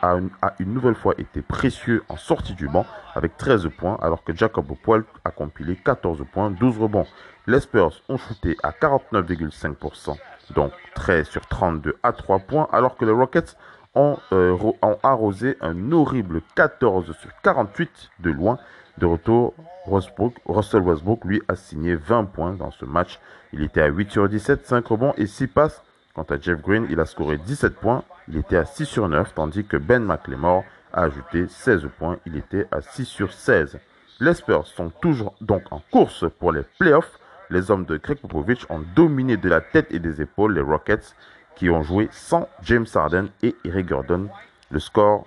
a 0.02 0.16
une 0.58 0.74
nouvelle 0.74 0.96
fois 0.96 1.14
été 1.16 1.42
précieux 1.42 2.02
en 2.08 2.16
sortie 2.16 2.54
du 2.54 2.66
banc 2.66 2.84
avec 3.14 3.36
13 3.36 3.68
points, 3.78 3.96
alors 4.02 4.24
que 4.24 4.34
Jacob 4.34 4.66
Poel 4.82 5.04
a 5.24 5.30
compilé 5.30 5.76
14 5.76 6.24
points, 6.32 6.50
12 6.50 6.78
rebonds. 6.78 7.06
Les 7.46 7.60
Spurs 7.60 8.02
ont 8.08 8.16
shooté 8.16 8.56
à 8.64 8.72
49,5%, 8.72 10.16
donc 10.56 10.72
13 10.96 11.28
sur 11.28 11.46
32 11.46 11.98
à 12.02 12.12
3 12.12 12.40
points, 12.40 12.68
alors 12.72 12.96
que 12.96 13.04
les 13.04 13.12
Rockets 13.12 13.56
ont, 13.94 14.18
euh, 14.32 14.56
ont 14.82 14.98
arrosé 15.02 15.56
un 15.60 15.92
horrible 15.92 16.42
14 16.54 17.12
sur 17.20 17.30
48 17.42 18.10
de 18.20 18.30
loin. 18.30 18.58
De 18.98 19.06
retour, 19.06 19.54
Russell 19.86 20.82
Westbrook, 20.82 21.24
lui, 21.24 21.42
a 21.48 21.56
signé 21.56 21.94
20 21.94 22.24
points 22.24 22.52
dans 22.52 22.70
ce 22.70 22.84
match. 22.84 23.18
Il 23.52 23.62
était 23.62 23.80
à 23.80 23.86
8 23.86 24.10
sur 24.10 24.28
17, 24.28 24.66
5 24.66 24.86
rebonds 24.86 25.14
et 25.16 25.26
6 25.26 25.46
passes. 25.48 25.82
Quant 26.14 26.26
à 26.28 26.38
Jeff 26.38 26.60
Green, 26.60 26.86
il 26.90 27.00
a 27.00 27.06
scoré 27.06 27.38
17 27.38 27.76
points. 27.76 28.04
Il 28.28 28.36
était 28.36 28.56
à 28.56 28.64
6 28.64 28.84
sur 28.84 29.08
9, 29.08 29.32
tandis 29.34 29.64
que 29.64 29.76
Ben 29.76 30.04
McLemore 30.04 30.64
a 30.92 31.04
ajouté 31.04 31.46
16 31.48 31.88
points. 31.98 32.18
Il 32.26 32.36
était 32.36 32.66
à 32.70 32.80
6 32.80 33.04
sur 33.04 33.32
16. 33.32 33.78
Les 34.20 34.34
Spurs 34.34 34.66
sont 34.66 34.90
toujours 35.00 35.34
donc 35.40 35.62
en 35.70 35.80
course 35.90 36.26
pour 36.38 36.52
les 36.52 36.62
playoffs. 36.78 37.18
Les 37.48 37.70
hommes 37.70 37.86
de 37.86 37.96
Greg 37.96 38.18
Popovich 38.18 38.66
ont 38.68 38.82
dominé 38.94 39.36
de 39.36 39.48
la 39.48 39.60
tête 39.60 39.92
et 39.92 39.98
des 39.98 40.20
épaules 40.20 40.54
les 40.54 40.60
Rockets 40.60 41.16
qui 41.60 41.68
ont 41.68 41.82
joué 41.82 42.08
sans 42.10 42.48
James 42.62 42.86
Harden 42.94 43.28
et 43.42 43.54
Eric 43.66 43.88
Gordon. 43.88 44.28
Le 44.70 44.80
score 44.80 45.26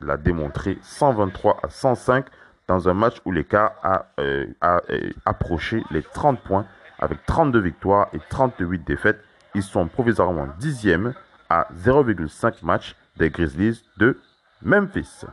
l'a 0.00 0.16
démontré 0.16 0.78
123 0.82 1.60
à 1.62 1.68
105 1.68 2.24
dans 2.66 2.88
un 2.88 2.94
match 2.94 3.16
où 3.26 3.30
l'écart 3.30 3.72
a, 3.82 4.06
euh, 4.18 4.46
a, 4.62 4.80
euh, 4.88 5.10
approché 5.26 5.82
les 5.90 6.02
30 6.02 6.40
points 6.40 6.64
avec 6.98 7.18
32 7.26 7.60
victoires 7.60 8.08
et 8.14 8.20
38 8.30 8.86
défaites. 8.86 9.20
Ils 9.54 9.62
sont 9.62 9.86
provisoirement 9.86 10.48
dixièmes 10.58 11.12
à 11.50 11.68
0,5 11.84 12.54
match 12.62 12.96
des 13.18 13.28
Grizzlies 13.28 13.82
de 13.98 14.18
Memphis. 14.62 15.26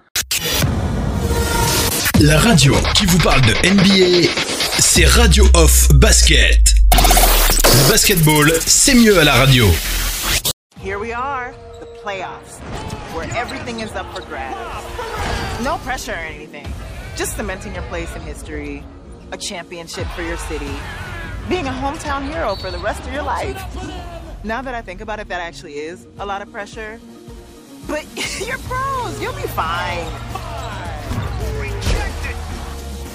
La 2.20 2.38
radio 2.38 2.76
qui 2.96 3.06
vous 3.06 3.18
parle 3.20 3.42
de 3.44 3.54
NBA, 3.66 4.28
c'est 4.78 5.06
Radio 5.06 5.46
Off 5.54 5.88
Basket. 5.94 6.76
Le 6.92 7.90
basketball, 7.90 8.52
c'est 8.66 8.96
mieux 8.96 9.18
à 9.18 9.24
la 9.24 9.34
radio. 9.34 9.68
Here 10.84 11.00
we 11.00 11.14
are, 11.14 11.56
the 11.80 11.86
playoffs. 11.86 12.60
Where 13.16 13.32
everything 13.38 13.80
is 13.80 13.94
up 13.94 14.06
for 14.14 14.22
grabs. 14.24 15.64
No 15.64 15.78
pressure 15.78 16.12
or 16.12 16.16
anything. 16.16 16.68
Just 17.16 17.38
cementing 17.38 17.74
your 17.74 17.84
place 17.84 18.14
in 18.18 18.22
history, 18.22 18.84
a 19.32 19.38
championship 19.38 20.06
for 20.08 20.24
your 20.24 20.36
city, 20.36 20.74
being 21.48 21.68
a 21.68 21.72
hometown 21.72 22.30
hero 22.30 22.56
for 22.56 22.70
the 22.70 22.80
rest 22.80 23.00
of 23.08 23.14
your 23.14 23.24
life. 23.24 23.56
Now 24.44 24.62
that 24.62 24.76
I 24.76 24.82
think 24.82 25.00
about 25.00 25.22
it, 25.22 25.30
that 25.30 25.40
actually 25.40 25.76
is 25.76 26.06
a 26.20 26.26
lot 26.26 26.42
of 26.42 26.52
pressure. 26.52 27.00
But 27.88 28.06
you're 28.46 28.58
pros. 28.58 29.22
You'll 29.22 29.32
be 29.36 29.44
fine. 29.44 30.06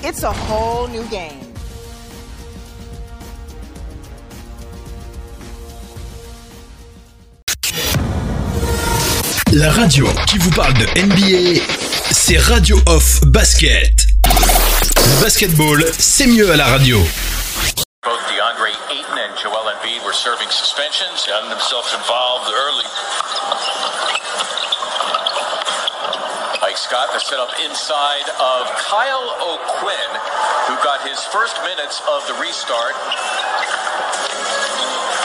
It's 0.03 0.23
a 0.23 0.33
whole 0.33 0.87
new 0.87 1.07
game. 1.11 1.48
La 9.53 9.71
radio 9.71 10.07
qui 10.27 10.37
vous 10.37 10.51
parle 10.51 10.75
de 10.75 10.85
NBA, 11.01 11.63
c'est 12.11 12.37
Radio 12.37 12.77
Off 12.87 13.23
Basket. 13.23 14.07
Le 14.27 15.23
basketball, 15.23 15.83
c'est 15.99 16.27
mieux 16.27 16.51
à 16.53 16.57
la 16.57 16.67
radio. 16.67 16.99
Both 18.05 18.21
DeAndre 18.29 18.67
Ayton 18.67 19.17
and 19.17 19.33
Joel 19.41 19.73
Embiid 19.73 20.05
were 20.05 20.13
serving 20.13 20.51
suspensions. 20.51 21.25
Gotten 21.27 21.49
themselves 21.49 21.95
involved 21.95 22.53
early. 22.53 22.85
Mike 26.61 26.77
Scott, 26.77 27.09
the 27.15 27.21
setup 27.21 27.49
inside 27.65 28.29
of 28.37 28.69
Kyle 28.85 29.33
O'Quinn, 29.49 30.13
who 30.69 30.77
got 30.85 31.01
his 31.09 31.25
first 31.33 31.57
minutes 31.65 32.03
of 32.05 32.21
the 32.29 32.35
restart 32.35 32.93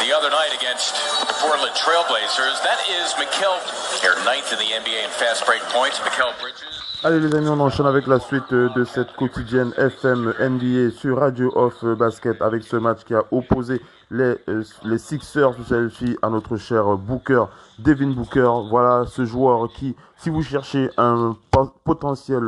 the 0.04 0.12
other 0.14 0.30
night 0.30 0.52
against 0.54 0.94
the 1.28 1.34
Portland 1.42 1.74
Trailblazers. 1.76 2.58
That 2.64 2.80
is 2.90 3.14
Mikael, 3.18 3.56
here 4.02 4.16
ninth 4.26 4.52
in 4.52 4.60
the 4.60 4.72
NBA 4.76 5.04
in 5.06 5.10
fast 5.12 5.46
break 5.46 5.62
points. 5.72 6.00
Mikael 6.04 6.34
Bridges. 6.42 6.80
Allez 7.06 7.20
les 7.20 7.36
amis, 7.36 7.50
on 7.50 7.60
enchaîne 7.60 7.86
avec 7.86 8.08
la 8.08 8.20
suite 8.20 8.52
euh, 8.54 8.70
de 8.76 8.86
cette 8.86 9.12
quotidienne 9.14 9.74
FM 9.78 10.34
NBA 10.40 10.92
sur 10.98 11.20
Radio 11.20 11.52
Off 11.56 11.84
Basket 11.84 12.42
avec 12.42 12.64
ce 12.64 12.78
match 12.78 13.04
qui 13.06 13.14
a 13.14 13.24
opposé 13.32 13.82
les, 14.10 14.36
euh, 14.48 14.64
les 14.84 14.98
Sixers 14.98 15.52
de 15.56 15.64
Philadelphie 15.64 16.18
à 16.22 16.30
notre 16.30 16.56
cher 16.56 16.86
Booker, 16.98 17.46
Devin 17.80 18.12
Booker. 18.12 18.50
Voilà 18.70 19.04
ce 19.06 19.26
joueur 19.26 19.68
qui, 19.74 19.96
si 20.18 20.30
vous 20.30 20.44
cherchez 20.44 20.90
un 20.98 21.36
po- 21.52 21.74
potentiel 21.84 22.44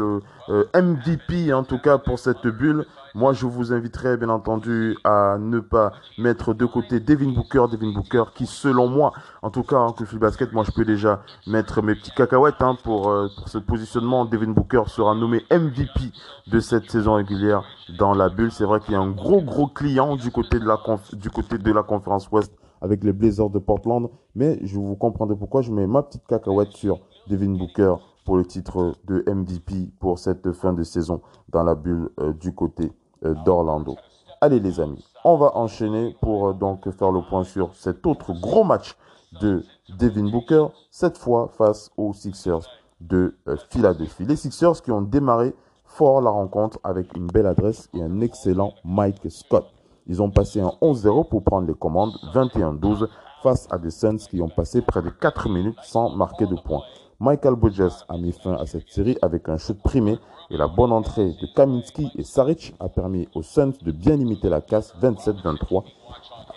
euh, 0.49 0.63
MVP 0.73 1.53
en 1.53 1.63
tout 1.65 1.79
cas 1.79 1.97
pour 1.97 2.17
cette 2.19 2.47
bulle, 2.47 2.85
moi 3.15 3.33
je 3.33 3.45
vous 3.45 3.73
inviterai 3.73 4.17
bien 4.17 4.29
entendu 4.29 4.97
à 5.03 5.37
ne 5.39 5.59
pas 5.59 5.93
mettre 6.17 6.53
de 6.53 6.65
côté 6.65 6.99
Devin 6.99 7.31
Booker, 7.31 7.65
Devin 7.71 7.93
Booker 7.93 8.25
qui 8.35 8.45
selon 8.45 8.87
moi, 8.87 9.13
en 9.41 9.49
tout 9.49 9.63
cas 9.63 9.77
en 9.77 9.93
Club 9.93 10.09
Basket, 10.19 10.51
moi 10.53 10.63
je 10.63 10.71
peux 10.71 10.85
déjà 10.85 11.21
mettre 11.47 11.81
mes 11.81 11.95
petits 11.95 12.11
cacahuètes 12.11 12.61
hein, 12.61 12.77
pour, 12.83 13.09
euh, 13.09 13.27
pour 13.37 13.47
ce 13.49 13.57
positionnement. 13.57 14.25
Devin 14.25 14.51
Booker 14.51 14.83
sera 14.87 15.15
nommé 15.15 15.43
MVP 15.49 16.11
de 16.47 16.59
cette 16.59 16.91
saison 16.91 17.15
régulière 17.15 17.63
dans 17.97 18.13
la 18.13 18.29
bulle. 18.29 18.51
C'est 18.51 18.65
vrai 18.65 18.79
qu'il 18.81 18.93
y 18.93 18.97
a 18.97 18.99
un 19.01 19.11
gros 19.11 19.41
gros 19.41 19.67
client 19.67 20.15
du 20.17 20.29
côté 20.29 20.59
de 20.59 20.65
la 20.65 20.75
conf- 20.75 21.15
du 21.15 21.29
côté 21.29 21.57
de 21.57 21.71
la 21.71 21.83
conférence 21.83 22.29
Ouest 22.31 22.53
avec 22.81 23.03
les 23.03 23.13
Blazers 23.13 23.49
de 23.49 23.59
Portland, 23.59 24.09
mais 24.35 24.59
je 24.63 24.75
vous 24.77 24.95
comprendrai 24.95 25.35
pourquoi 25.35 25.61
je 25.61 25.71
mets 25.71 25.87
ma 25.87 26.03
petite 26.03 26.27
cacahuète 26.27 26.73
sur 26.73 26.99
Devin 27.27 27.57
Booker 27.57 27.95
pour 28.25 28.37
le 28.37 28.45
titre 28.45 28.93
de 29.05 29.23
MVP 29.31 29.91
pour 29.99 30.19
cette 30.19 30.51
fin 30.51 30.73
de 30.73 30.83
saison 30.83 31.21
dans 31.49 31.63
la 31.63 31.75
bulle 31.75 32.09
euh, 32.19 32.33
du 32.33 32.53
côté 32.53 32.91
d'Orlando. 33.33 33.97
Allez 34.41 34.59
les 34.59 34.79
amis, 34.79 35.03
on 35.23 35.37
va 35.37 35.57
enchaîner 35.57 36.15
pour 36.21 36.49
euh, 36.49 36.53
donc 36.53 36.89
faire 36.91 37.11
le 37.11 37.21
point 37.21 37.43
sur 37.43 37.73
cet 37.73 38.05
autre 38.05 38.33
gros 38.33 38.63
match 38.63 38.95
de 39.41 39.63
Devin 39.97 40.29
Booker, 40.29 40.67
cette 40.91 41.17
fois 41.17 41.49
face 41.57 41.89
aux 41.97 42.13
Sixers 42.13 42.67
de 43.01 43.35
euh, 43.47 43.55
Philadelphie. 43.69 44.25
Les 44.25 44.35
Sixers 44.35 44.81
qui 44.81 44.91
ont 44.91 45.01
démarré 45.01 45.55
fort 45.85 46.21
la 46.21 46.29
rencontre 46.29 46.79
avec 46.83 47.15
une 47.15 47.27
belle 47.27 47.47
adresse 47.47 47.89
et 47.93 48.01
un 48.01 48.21
excellent 48.21 48.73
Mike 48.83 49.31
Scott. 49.31 49.65
Ils 50.07 50.21
ont 50.21 50.29
passé 50.29 50.61
un 50.61 50.73
11-0 50.81 51.27
pour 51.29 51.43
prendre 51.43 51.67
les 51.67 51.73
commandes, 51.73 52.13
21-12 52.33 53.07
face 53.41 53.67
à 53.71 53.77
des 53.77 53.91
Suns 53.91 54.17
qui 54.17 54.41
ont 54.41 54.49
passé 54.49 54.81
près 54.81 55.01
de 55.01 55.09
4 55.09 55.49
minutes 55.49 55.79
sans 55.83 56.09
marquer 56.15 56.45
de 56.45 56.55
points. 56.55 56.83
Michael 57.19 57.55
Bridges 57.55 58.03
a 58.09 58.17
mis 58.17 58.33
fin 58.33 58.55
à 58.55 58.65
cette 58.65 58.89
série 58.89 59.17
avec 59.21 59.47
un 59.47 59.57
shoot 59.57 59.77
primé 59.81 60.17
et 60.49 60.57
la 60.57 60.67
bonne 60.67 60.91
entrée 60.91 61.29
de 61.29 61.47
Kaminski 61.55 62.11
et 62.17 62.23
Saric 62.23 62.75
a 62.81 62.89
permis 62.89 63.29
aux 63.33 63.41
Suns 63.41 63.71
de 63.81 63.91
bien 63.91 64.17
limiter 64.17 64.49
la 64.49 64.59
casse 64.59 64.93
27-23 65.01 65.83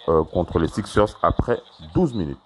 euh, 0.08 0.24
contre 0.24 0.58
les 0.58 0.66
Sixers 0.66 1.16
après 1.22 1.60
12 1.94 2.14
minutes. 2.14 2.38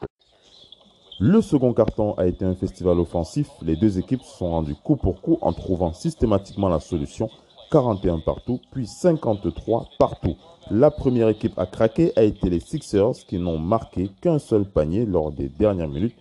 Le 1.21 1.41
second 1.41 1.73
carton 1.73 2.13
a 2.19 2.27
été 2.27 2.45
un 2.45 2.55
festival 2.55 2.99
offensif. 2.99 3.49
Les 3.63 3.77
deux 3.77 3.99
équipes 3.99 4.23
se 4.23 4.37
sont 4.37 4.51
rendues 4.51 4.75
coup 4.75 4.97
pour 4.97 5.23
coup 5.23 5.39
en 5.41 5.55
trouvant 5.55 5.95
systématiquement 5.95 6.69
la 6.69 6.81
solution. 6.81 7.31
41 7.71 8.19
partout, 8.19 8.61
puis 8.73 8.87
53 8.87 9.87
partout. 9.99 10.37
La 10.71 10.91
première 10.91 11.31
équipe 11.31 11.59
à 11.59 11.65
craquer 11.65 12.13
a 12.17 12.23
été 12.23 12.51
les 12.51 12.61
Sixers 12.61 13.15
qui 13.27 13.39
n'ont 13.39 13.59
marqué 13.59 14.11
qu'un 14.21 14.39
seul 14.39 14.67
panier 14.67 15.07
lors 15.07 15.33
des 15.33 15.49
dernières 15.49 15.89
minutes, 15.89 16.15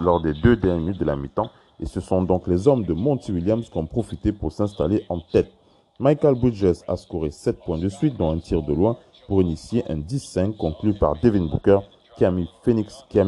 lors, 0.00 0.20
des 0.20 0.34
deux 0.34 0.56
dernières 0.56 0.80
minutes 0.80 1.00
de 1.00 1.04
la 1.04 1.16
mi-temps. 1.16 1.50
Et 1.80 1.86
ce 1.86 2.00
sont 2.00 2.22
donc 2.22 2.46
les 2.46 2.68
hommes 2.68 2.84
de 2.84 2.94
Monty 2.94 3.32
Williams 3.32 3.68
qui 3.68 3.76
ont 3.76 3.86
profité 3.86 4.32
pour 4.32 4.52
s'installer 4.52 5.04
en 5.08 5.20
tête. 5.20 5.52
Michael 5.98 6.34
Bridges 6.34 6.82
a 6.88 6.96
scoré 6.96 7.30
7 7.30 7.60
points 7.60 7.78
de 7.78 7.88
suite, 7.88 8.16
dont 8.16 8.30
un 8.30 8.38
tir 8.38 8.62
de 8.62 8.74
loin, 8.74 8.96
pour 9.28 9.42
initier 9.42 9.84
un 9.90 9.96
10-5 9.96 10.56
conclu 10.56 10.94
par 10.94 11.14
Devin 11.22 11.46
Booker, 11.46 11.78
qui 12.16 12.24
a 12.24 12.30
mis 12.30 12.48
Phoenix, 12.62 13.04
qui 13.08 13.18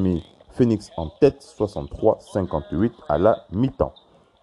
Phoenix 0.50 0.90
en 0.96 1.08
tête 1.20 1.42
63-58 1.58 2.92
à 3.08 3.18
la 3.18 3.44
mi-temps. 3.52 3.92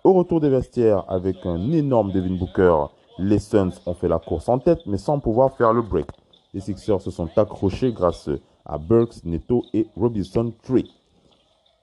Au 0.03 0.13
retour 0.13 0.39
des 0.39 0.49
vestiaires, 0.49 1.03
avec 1.07 1.45
un 1.45 1.71
énorme 1.71 2.11
Devin 2.11 2.35
Booker, 2.35 2.85
les 3.17 3.39
Suns 3.39 3.71
ont 3.85 3.93
fait 3.93 4.07
la 4.07 4.19
course 4.19 4.49
en 4.49 4.59
tête, 4.59 4.81
mais 4.85 4.97
sans 4.97 5.19
pouvoir 5.19 5.55
faire 5.55 5.73
le 5.73 5.81
break. 5.81 6.07
Les 6.53 6.61
Sixers 6.61 7.01
se 7.01 7.11
sont 7.11 7.29
accrochés 7.37 7.91
grâce 7.91 8.29
à 8.65 8.77
Burks, 8.77 9.23
Neto 9.23 9.63
et 9.73 9.87
Robinson 9.95 10.53
Tree. 10.63 10.89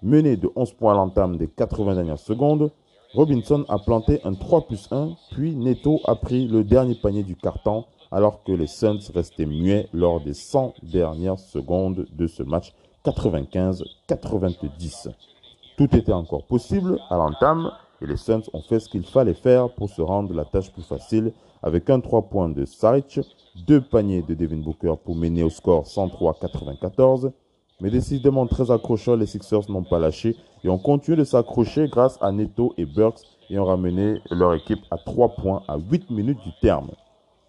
Mené 0.03 0.37
de 0.37 0.51
11 0.57 0.73
points 0.73 0.93
à 0.93 0.97
l'entame 0.97 1.37
des 1.37 1.47
80 1.47 1.95
dernières 1.95 2.19
secondes, 2.19 2.73
Robinson 3.15 3.65
a 3.69 3.79
planté 3.79 4.21
un 4.25 4.35
3 4.35 4.67
plus 4.67 4.89
1, 4.91 5.11
puis 5.31 5.55
Neto 5.55 6.01
a 6.07 6.17
pris 6.17 6.49
le 6.49 6.65
dernier 6.65 6.97
panier 6.97 7.23
du 7.23 7.37
carton 7.37 7.85
alors 8.11 8.43
que 8.43 8.53
les 8.53 8.67
Suns 8.67 8.99
restaient 9.15 9.47
muets 9.47 9.89
lors 9.93 10.21
des 10.21 10.35
100 10.35 10.75
dernières 10.83 11.39
secondes 11.39 12.07
de 12.13 12.27
ce 12.27 12.43
match 12.43 12.75
95-90. 13.05 15.11
Tout 15.77 15.97
était 15.97 16.13
encore 16.13 16.47
possible 16.47 16.99
à 17.09 17.17
l'entame 17.17 17.71
et 18.01 18.07
les 18.07 18.17
Suns 18.17 18.43
ont 18.53 18.63
fait 18.63 18.81
ce 18.81 18.89
qu'il 18.89 19.05
fallait 19.05 19.35
faire 19.35 19.71
pour 19.71 19.89
se 19.89 20.03
rendre 20.03 20.35
la 20.35 20.45
tâche 20.45 20.73
plus 20.73 20.83
facile 20.83 21.33
avec 21.63 21.89
un 21.91 22.01
3 22.01 22.23
points 22.23 22.49
de 22.49 22.65
Saric, 22.65 23.21
deux 23.67 23.81
paniers 23.81 24.23
de 24.23 24.35
Devin 24.35 24.59
Booker 24.59 24.95
pour 25.05 25.15
mener 25.15 25.45
au 25.45 25.51
score 25.51 25.85
103-94. 25.85 27.31
Mais 27.83 27.91
décidément 27.91 28.47
très 28.47 28.71
accrocheurs, 28.71 29.17
les 29.17 29.27
Sixers 29.27 29.69
n'ont 29.69 29.83
pas 29.83 29.99
lâché 29.99 30.37
et 30.63 30.69
ont 30.69 30.79
continué 30.79 31.17
de 31.17 31.25
s'accrocher 31.25 31.89
grâce 31.89 32.17
à 32.23 32.31
Neto 32.31 32.75
et 32.79 32.87
Burks 32.87 33.19
et 33.51 33.59
ont 33.59 33.65
ramené 33.65 34.21
leur 34.31 34.55
équipe 34.55 34.79
à 34.93 34.99
3 34.99 35.31
points 35.31 35.65
à 35.67 35.79
8 35.79 36.09
minutes 36.11 36.39
du 36.45 36.53
terme. 36.61 36.93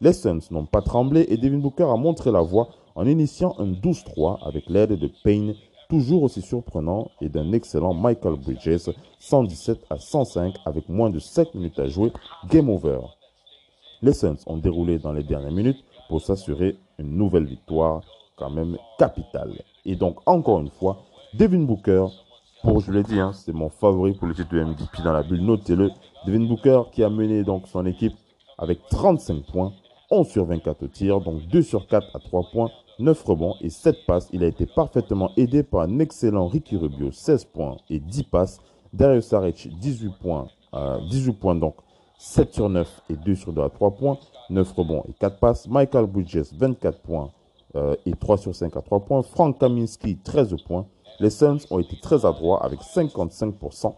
Les 0.01 0.11
Suns 0.11 0.39
n'ont 0.49 0.65
pas 0.65 0.81
tremblé 0.81 1.27
et 1.29 1.37
Devin 1.37 1.59
Booker 1.59 1.83
a 1.83 1.97
montré 1.97 2.31
la 2.31 2.41
voie 2.41 2.69
en 2.95 3.05
initiant 3.05 3.53
un 3.59 3.67
12-3 3.73 4.39
avec 4.43 4.67
l'aide 4.71 4.97
de 4.97 5.07
Payne, 5.23 5.53
toujours 5.87 6.23
aussi 6.23 6.41
surprenant, 6.41 7.11
et 7.21 7.29
d'un 7.29 7.51
excellent 7.51 7.93
Michael 7.93 8.37
Bridges, 8.37 8.89
117 9.19 9.85
à 9.91 9.99
105 9.99 10.55
avec 10.65 10.89
moins 10.89 11.11
de 11.11 11.19
5 11.19 11.53
minutes 11.53 11.77
à 11.77 11.85
jouer, 11.85 12.11
game 12.49 12.71
over. 12.71 13.01
Les 14.01 14.13
Suns 14.13 14.37
ont 14.47 14.57
déroulé 14.57 14.97
dans 14.97 15.13
les 15.13 15.23
dernières 15.23 15.51
minutes 15.51 15.83
pour 16.09 16.21
s'assurer 16.21 16.75
une 16.97 17.15
nouvelle 17.17 17.45
victoire 17.45 18.01
quand 18.35 18.49
même 18.49 18.79
capitale. 18.97 19.61
Et 19.85 19.95
donc 19.95 20.17
encore 20.25 20.59
une 20.59 20.69
fois, 20.69 21.03
Devin 21.33 21.63
Booker, 21.63 22.05
pour 22.63 22.79
je 22.79 22.91
l'ai 22.91 23.03
dit, 23.03 23.19
hein, 23.19 23.31
c'est 23.33 23.53
mon 23.53 23.69
favori 23.69 24.13
pour 24.13 24.27
le 24.27 24.33
titre 24.33 24.53
de 24.53 24.63
MVP 24.63 25.03
dans 25.03 25.11
la 25.11 25.23
bulle, 25.23 25.41
notez-le. 25.41 25.91
Devin 26.25 26.45
Booker 26.45 26.83
qui 26.91 27.03
a 27.03 27.09
mené 27.09 27.43
donc 27.43 27.67
son 27.67 27.85
équipe 27.85 28.13
avec 28.57 28.79
35 28.89 29.43
points, 29.51 29.73
11 30.11 30.27
sur 30.27 30.45
24 30.45 30.83
au 30.83 30.87
tir, 30.87 31.19
donc 31.21 31.41
2 31.47 31.61
sur 31.61 31.87
4 31.87 32.15
à 32.15 32.19
3 32.19 32.43
points, 32.51 32.69
9 32.99 33.23
rebonds 33.23 33.55
et 33.61 33.69
7 33.69 34.05
passes. 34.05 34.29
Il 34.31 34.43
a 34.43 34.47
été 34.47 34.65
parfaitement 34.65 35.31
aidé 35.37 35.63
par 35.63 35.81
un 35.81 35.99
excellent 35.99 36.47
Ricky 36.47 36.77
Rubio, 36.77 37.11
16 37.11 37.45
points 37.45 37.77
et 37.89 37.99
10 37.99 38.23
passes. 38.23 38.61
Darius 38.93 39.25
Saric, 39.25 39.67
18 39.79 40.13
points, 40.21 40.47
euh, 40.75 40.99
18 41.09 41.33
points 41.33 41.55
donc, 41.55 41.75
7 42.19 42.53
sur 42.53 42.69
9 42.69 43.01
et 43.09 43.15
2 43.15 43.35
sur 43.35 43.51
2 43.51 43.61
à 43.61 43.69
3 43.69 43.91
points, 43.91 44.19
9 44.49 44.71
rebonds 44.73 45.03
et 45.09 45.13
4 45.13 45.39
passes. 45.39 45.67
Michael 45.67 46.05
Bridges, 46.05 46.53
24 46.53 46.99
points 46.99 47.31
euh, 47.75 47.95
et 48.05 48.13
3 48.13 48.37
sur 48.37 48.55
5 48.55 48.75
à 48.77 48.81
3 48.81 49.01
points. 49.01 49.23
Frank 49.23 49.59
Kaminski, 49.59 50.17
13 50.17 50.55
points. 50.65 50.85
Les 51.19 51.29
Suns 51.29 51.59
ont 51.69 51.79
été 51.79 51.99
très 52.01 52.25
adroits 52.25 52.63
avec 52.63 52.79
55% 52.81 53.93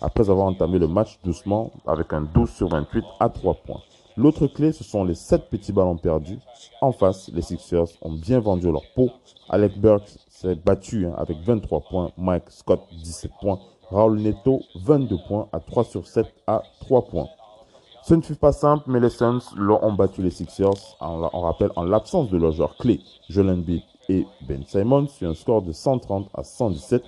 après 0.00 0.28
avoir 0.30 0.46
entamé 0.46 0.78
le 0.78 0.88
match 0.88 1.18
doucement 1.24 1.70
avec 1.86 2.12
un 2.12 2.22
12 2.22 2.50
sur 2.50 2.68
28 2.68 3.04
à 3.20 3.28
3 3.28 3.54
points. 3.54 3.80
L'autre 4.16 4.46
clé, 4.46 4.72
ce 4.72 4.82
sont 4.82 5.04
les 5.04 5.14
7 5.14 5.50
petits 5.50 5.72
ballons 5.72 5.96
perdus. 5.96 6.38
En 6.80 6.90
face, 6.92 7.30
les 7.34 7.42
Sixers 7.42 7.88
ont 8.00 8.12
bien 8.12 8.40
vendu 8.40 8.70
leur 8.72 8.82
peau. 8.94 9.10
Alec 9.50 9.78
Burks 9.78 10.18
s'est 10.28 10.54
battu 10.54 11.06
hein, 11.06 11.14
avec 11.18 11.36
23 11.38 11.80
points. 11.80 12.10
Mike 12.16 12.48
Scott, 12.48 12.80
17 12.92 13.30
points. 13.40 13.58
Raul 13.90 14.18
Neto, 14.18 14.62
22 14.76 15.16
points 15.28 15.48
à 15.52 15.60
3 15.60 15.84
sur 15.84 16.06
7 16.06 16.26
à 16.46 16.62
3 16.80 17.04
points. 17.04 17.28
Ce 18.06 18.14
ne 18.14 18.20
fut 18.22 18.36
pas 18.36 18.52
simple, 18.52 18.84
mais 18.86 19.00
les 19.00 19.10
Suns 19.10 19.40
l'ont 19.56 19.92
battu 19.92 20.22
les 20.22 20.30
Sixers, 20.30 20.96
on, 21.00 21.40
rappelle, 21.40 21.72
en 21.74 21.82
l'absence 21.82 22.30
de 22.30 22.36
leurs 22.36 22.52
joueurs 22.52 22.76
clés, 22.76 23.00
Joel 23.28 23.50
Embiid 23.50 23.82
et 24.08 24.28
Ben 24.42 24.62
Simons, 24.64 25.08
sur 25.08 25.28
un 25.28 25.34
score 25.34 25.60
de 25.60 25.72
130 25.72 26.28
à 26.32 26.44
117. 26.44 27.02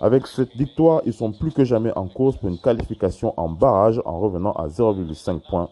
Avec 0.00 0.28
cette 0.28 0.54
victoire, 0.54 1.02
ils 1.04 1.12
sont 1.12 1.32
plus 1.32 1.50
que 1.50 1.64
jamais 1.64 1.90
en 1.96 2.06
course 2.06 2.36
pour 2.36 2.48
une 2.48 2.58
qualification 2.58 3.34
en 3.36 3.48
barrage 3.48 4.00
en 4.04 4.20
revenant 4.20 4.52
à 4.52 4.68
0,5 4.68 5.40
points 5.50 5.68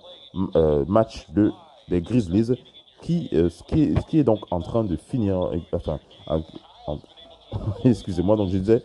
euh, 0.57 0.85
match 0.89 1.31
de, 1.31 1.53
des 1.89 2.01
Grizzlies, 2.01 2.59
qui, 3.01 3.29
euh, 3.33 3.51
ce 3.51 3.63
qui, 3.63 3.83
est, 3.83 4.07
qui, 4.09 4.19
est, 4.19 4.25
donc 4.25 4.41
en 4.51 4.59
train 4.59 4.83
de 4.83 4.97
finir, 4.97 5.53
enfin, 5.73 6.01
excusez-moi, 7.85 8.35
donc 8.35 8.49
je 8.49 8.59
disais, 8.59 8.83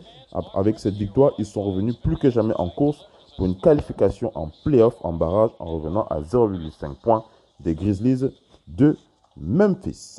avec 0.54 0.78
cette 0.78 0.94
victoire, 0.94 1.32
ils 1.38 1.46
sont 1.46 1.64
revenus 1.64 1.96
plus 1.96 2.16
que 2.16 2.30
jamais 2.30 2.54
en 2.58 2.68
course 2.68 3.08
pour 3.36 3.46
une 3.46 3.58
qualification 3.58 4.30
en 4.34 4.50
playoff 4.64 4.94
en 5.02 5.12
barrage 5.12 5.50
en 5.58 5.66
revenant 5.66 6.06
à 6.10 6.20
0,5 6.20 6.94
points 7.02 7.24
des 7.60 7.74
Grizzlies 7.74 8.30
de 8.68 8.96
Memphis. 9.36 10.18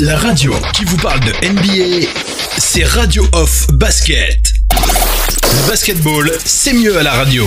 La 0.00 0.16
radio 0.16 0.52
qui 0.74 0.84
vous 0.84 0.96
parle 0.98 1.20
de 1.20 1.32
NBA, 1.48 2.06
c'est 2.58 2.84
Radio 2.84 3.24
Off 3.32 3.66
Basket. 3.72 4.54
Le 4.70 5.68
basketball, 5.68 6.30
c'est 6.44 6.72
mieux 6.72 6.96
à 6.96 7.02
la 7.02 7.12
radio. 7.12 7.44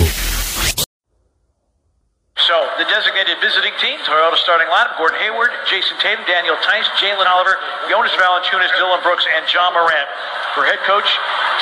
Designated 2.92 3.40
visiting 3.40 3.72
team, 3.80 3.96
Toyota 4.04 4.36
starting 4.36 4.68
lineup, 4.68 5.00
Gordon 5.00 5.16
Hayward, 5.24 5.48
Jason 5.64 5.96
Tatum, 5.96 6.28
Daniel 6.28 6.60
Tice, 6.60 6.84
Jalen 7.00 7.24
Oliver, 7.24 7.56
Jonas 7.88 8.12
Valanciunas, 8.20 8.68
Dylan 8.76 9.00
Brooks, 9.00 9.24
and 9.32 9.48
John 9.48 9.72
Morant. 9.72 10.04
For 10.52 10.68
head 10.68 10.76
coach 10.84 11.08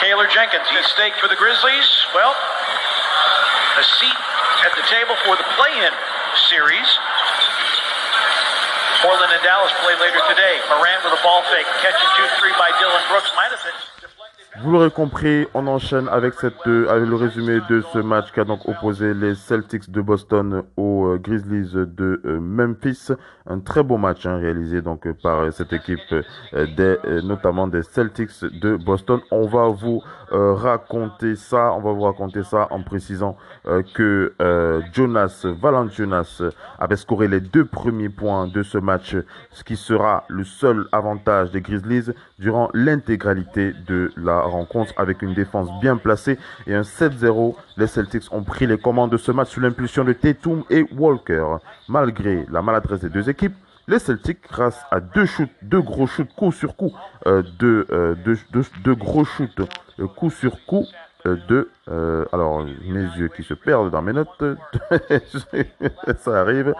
Taylor 0.02 0.26
Jenkins, 0.26 0.66
he's 0.66 0.82
staked 0.90 1.22
for 1.22 1.30
the 1.30 1.38
Grizzlies. 1.38 1.86
Well, 2.18 2.34
a 2.34 3.84
seat 4.02 4.18
at 4.66 4.74
the 4.74 4.82
table 4.90 5.14
for 5.22 5.38
the 5.38 5.46
play-in 5.54 5.94
series. 6.50 6.90
Portland 8.98 9.30
and 9.30 9.42
Dallas 9.46 9.70
play 9.86 9.94
later 10.02 10.18
today. 10.26 10.58
Morant 10.66 10.98
with 11.06 11.14
a 11.14 11.22
ball 11.22 11.46
fake, 11.46 11.70
catching 11.78 12.10
2-3 12.42 12.58
by 12.58 12.74
Dylan 12.82 13.06
Brooks. 13.06 13.30
Might 13.38 13.54
have 13.54 13.62
been 13.62 13.78
Vous 14.58 14.72
l'aurez 14.72 14.90
compris, 14.90 15.46
on 15.54 15.68
enchaîne 15.68 16.08
avec, 16.08 16.34
cette, 16.34 16.66
euh, 16.66 16.88
avec 16.90 17.08
le 17.08 17.14
résumé 17.14 17.60
de 17.70 17.82
ce 17.92 17.98
match 17.98 18.32
qui 18.32 18.40
a 18.40 18.44
donc 18.44 18.68
opposé 18.68 19.14
les 19.14 19.36
Celtics 19.36 19.90
de 19.90 20.00
Boston 20.00 20.64
aux 20.76 21.06
euh, 21.06 21.18
Grizzlies 21.18 21.72
de 21.72 22.20
euh, 22.24 22.40
Memphis. 22.40 23.12
Un 23.50 23.58
très 23.58 23.82
beau 23.82 23.96
match 23.96 24.26
hein, 24.26 24.36
réalisé 24.36 24.80
donc 24.80 25.10
par 25.22 25.52
cette 25.52 25.72
équipe, 25.72 26.14
des, 26.52 26.96
notamment 27.24 27.66
des 27.66 27.82
Celtics 27.82 28.44
de 28.44 28.76
Boston. 28.76 29.20
On 29.32 29.46
va 29.48 29.66
vous 29.66 30.02
raconter 30.30 31.34
ça, 31.34 31.72
on 31.72 31.80
va 31.80 31.90
vous 31.90 32.02
raconter 32.02 32.44
ça 32.44 32.68
en 32.70 32.82
précisant 32.82 33.36
que 33.94 34.32
Jonas 34.92 35.44
Valanciunas 35.60 36.42
avait 36.78 36.94
scoré 36.94 37.26
les 37.26 37.40
deux 37.40 37.64
premiers 37.64 38.08
points 38.08 38.46
de 38.46 38.62
ce 38.62 38.78
match, 38.78 39.16
ce 39.50 39.64
qui 39.64 39.74
sera 39.74 40.22
le 40.28 40.44
seul 40.44 40.86
avantage 40.92 41.50
des 41.50 41.60
Grizzlies 41.60 42.12
durant 42.38 42.70
l'intégralité 42.72 43.72
de 43.88 44.12
la 44.16 44.40
rencontre 44.42 44.94
avec 44.96 45.22
une 45.22 45.34
défense 45.34 45.68
bien 45.80 45.96
placée 45.96 46.38
et 46.68 46.74
un 46.76 46.82
7-0. 46.82 47.56
Les 47.76 47.88
Celtics 47.88 48.32
ont 48.32 48.44
pris 48.44 48.68
les 48.68 48.78
commandes 48.78 49.10
de 49.10 49.16
ce 49.16 49.32
match 49.32 49.48
sous 49.48 49.60
l'impulsion 49.60 50.04
de 50.04 50.12
Tatum 50.12 50.62
et 50.70 50.86
Walker. 50.96 51.56
Malgré 51.88 52.46
la 52.50 52.62
maladresse 52.62 53.00
des 53.00 53.08
deux 53.08 53.28
équipes, 53.28 53.39
les 53.90 53.98
Celtics, 53.98 54.42
grâce 54.48 54.80
à 54.90 55.00
deux 55.00 55.26
shoots, 55.26 55.50
deux 55.62 55.80
gros 55.80 56.06
shoots 56.06 56.32
coup 56.36 56.52
sur 56.52 56.76
coup, 56.76 56.92
euh, 57.26 57.42
deux, 57.58 57.86
euh, 57.90 58.14
deux, 58.84 58.94
gros 58.94 59.24
shoots 59.24 59.60
euh, 59.98 60.06
coup 60.06 60.30
sur 60.30 60.64
coup, 60.64 60.86
euh, 61.26 61.36
de... 61.48 61.68
Euh, 61.88 62.24
alors, 62.32 62.64
mes 62.86 63.02
yeux 63.18 63.28
qui 63.28 63.42
se 63.42 63.52
perdent 63.52 63.90
dans 63.90 64.00
mes 64.00 64.12
notes. 64.12 64.44
ça 66.18 66.40
arrive. 66.40 66.74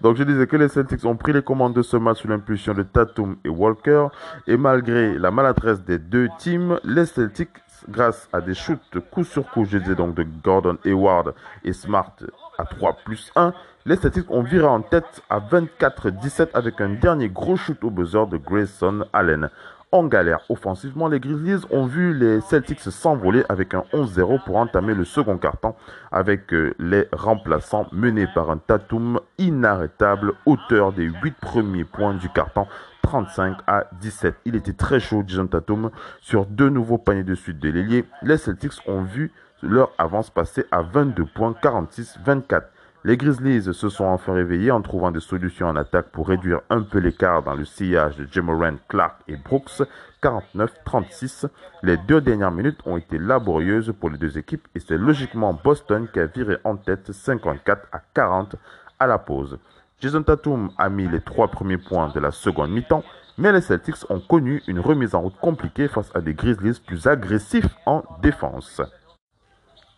Donc, 0.00 0.16
je 0.16 0.22
disais 0.22 0.46
que 0.46 0.56
les 0.56 0.68
Celtics 0.68 1.04
ont 1.04 1.16
pris 1.16 1.32
les 1.32 1.42
commandes 1.42 1.74
de 1.74 1.82
ce 1.82 1.96
match 1.96 2.22
sous 2.22 2.28
l'impulsion 2.28 2.74
de 2.74 2.84
Tatum 2.84 3.36
et 3.44 3.48
Walker. 3.48 4.06
Et 4.46 4.56
malgré 4.56 5.18
la 5.18 5.32
maladresse 5.32 5.82
des 5.82 5.98
deux 5.98 6.28
teams, 6.38 6.78
les 6.84 7.06
Celtics, 7.06 7.50
grâce 7.88 8.28
à 8.32 8.40
des 8.40 8.54
shoots 8.54 9.00
coup 9.10 9.24
sur 9.24 9.50
coup, 9.50 9.64
je 9.64 9.78
disais 9.78 9.96
donc 9.96 10.14
de 10.14 10.24
Gordon 10.44 10.78
Hayward 10.84 11.34
et 11.64 11.72
Smart 11.72 12.14
à 12.58 12.64
3 12.64 12.98
plus 13.04 13.32
1, 13.34 13.52
les 13.84 13.96
Celtics 13.96 14.30
ont 14.30 14.42
viré 14.42 14.66
en 14.66 14.80
tête 14.80 15.22
à 15.28 15.40
24-17 15.40 16.48
avec 16.54 16.80
un 16.80 16.90
dernier 16.90 17.28
gros 17.28 17.56
shoot 17.56 17.82
au 17.82 17.90
buzzer 17.90 18.26
de 18.28 18.36
Grayson 18.36 19.04
Allen 19.12 19.50
en 19.90 20.04
galère 20.04 20.40
offensivement. 20.48 21.08
Les 21.08 21.20
Grizzlies 21.20 21.64
ont 21.70 21.86
vu 21.86 22.14
les 22.14 22.40
Celtics 22.40 22.80
s'envoler 22.80 23.44
avec 23.48 23.74
un 23.74 23.84
11-0 23.92 24.44
pour 24.44 24.56
entamer 24.56 24.94
le 24.94 25.04
second 25.04 25.36
carton 25.36 25.74
avec 26.10 26.54
euh, 26.54 26.74
les 26.78 27.08
remplaçants 27.12 27.86
menés 27.92 28.28
par 28.32 28.50
un 28.50 28.58
Tatum 28.58 29.20
inarrêtable, 29.38 30.32
auteur 30.46 30.92
des 30.92 31.10
8 31.22 31.34
premiers 31.40 31.84
points 31.84 32.14
du 32.14 32.28
carton. 32.28 32.66
35 33.02 33.58
à 33.66 33.86
17. 34.00 34.36
Il 34.44 34.54
était 34.54 34.72
très 34.72 35.00
chaud, 35.00 35.24
Jason 35.26 35.48
Tatum, 35.48 35.90
sur 36.20 36.46
deux 36.46 36.70
nouveaux 36.70 36.98
paniers 36.98 37.24
de 37.24 37.34
suite 37.34 37.58
de 37.58 37.68
l'ailier. 37.68 38.04
Les 38.22 38.38
Celtics 38.38 38.80
ont 38.86 39.02
vu 39.02 39.32
leur 39.60 39.92
avance 39.98 40.30
passer 40.30 40.64
à 40.70 40.82
22 40.82 41.26
points, 41.26 41.54
46-24. 41.62 42.62
Les 43.04 43.16
Grizzlies 43.16 43.74
se 43.74 43.88
sont 43.88 44.04
enfin 44.04 44.32
réveillés 44.32 44.70
en 44.70 44.80
trouvant 44.80 45.10
des 45.10 45.18
solutions 45.18 45.66
en 45.66 45.74
attaque 45.74 46.10
pour 46.10 46.28
réduire 46.28 46.60
un 46.70 46.82
peu 46.82 46.98
l'écart 46.98 47.42
dans 47.42 47.54
le 47.54 47.64
sillage 47.64 48.16
de 48.16 48.28
Jamoran, 48.30 48.76
Clark 48.88 49.16
et 49.26 49.36
Brooks, 49.36 49.82
49-36. 50.22 51.48
Les 51.82 51.96
deux 51.96 52.20
dernières 52.20 52.52
minutes 52.52 52.78
ont 52.86 52.96
été 52.96 53.18
laborieuses 53.18 53.92
pour 53.98 54.08
les 54.08 54.18
deux 54.18 54.38
équipes 54.38 54.68
et 54.76 54.78
c'est 54.78 54.98
logiquement 54.98 55.52
Boston 55.52 56.06
qui 56.12 56.20
a 56.20 56.26
viré 56.26 56.58
en 56.62 56.76
tête 56.76 57.10
54 57.10 57.88
à 57.90 58.00
40 58.14 58.54
à 59.00 59.08
la 59.08 59.18
pause. 59.18 59.58
Jason 59.98 60.22
Tatum 60.22 60.70
a 60.78 60.88
mis 60.88 61.08
les 61.08 61.20
trois 61.20 61.48
premiers 61.48 61.78
points 61.78 62.10
de 62.10 62.20
la 62.20 62.30
seconde 62.30 62.70
mi-temps, 62.70 63.02
mais 63.36 63.50
les 63.50 63.62
Celtics 63.62 64.08
ont 64.10 64.20
connu 64.20 64.62
une 64.68 64.78
remise 64.78 65.16
en 65.16 65.22
route 65.22 65.38
compliquée 65.40 65.88
face 65.88 66.10
à 66.14 66.20
des 66.20 66.34
Grizzlies 66.34 66.80
plus 66.86 67.08
agressifs 67.08 67.76
en 67.84 68.04
défense. 68.22 68.80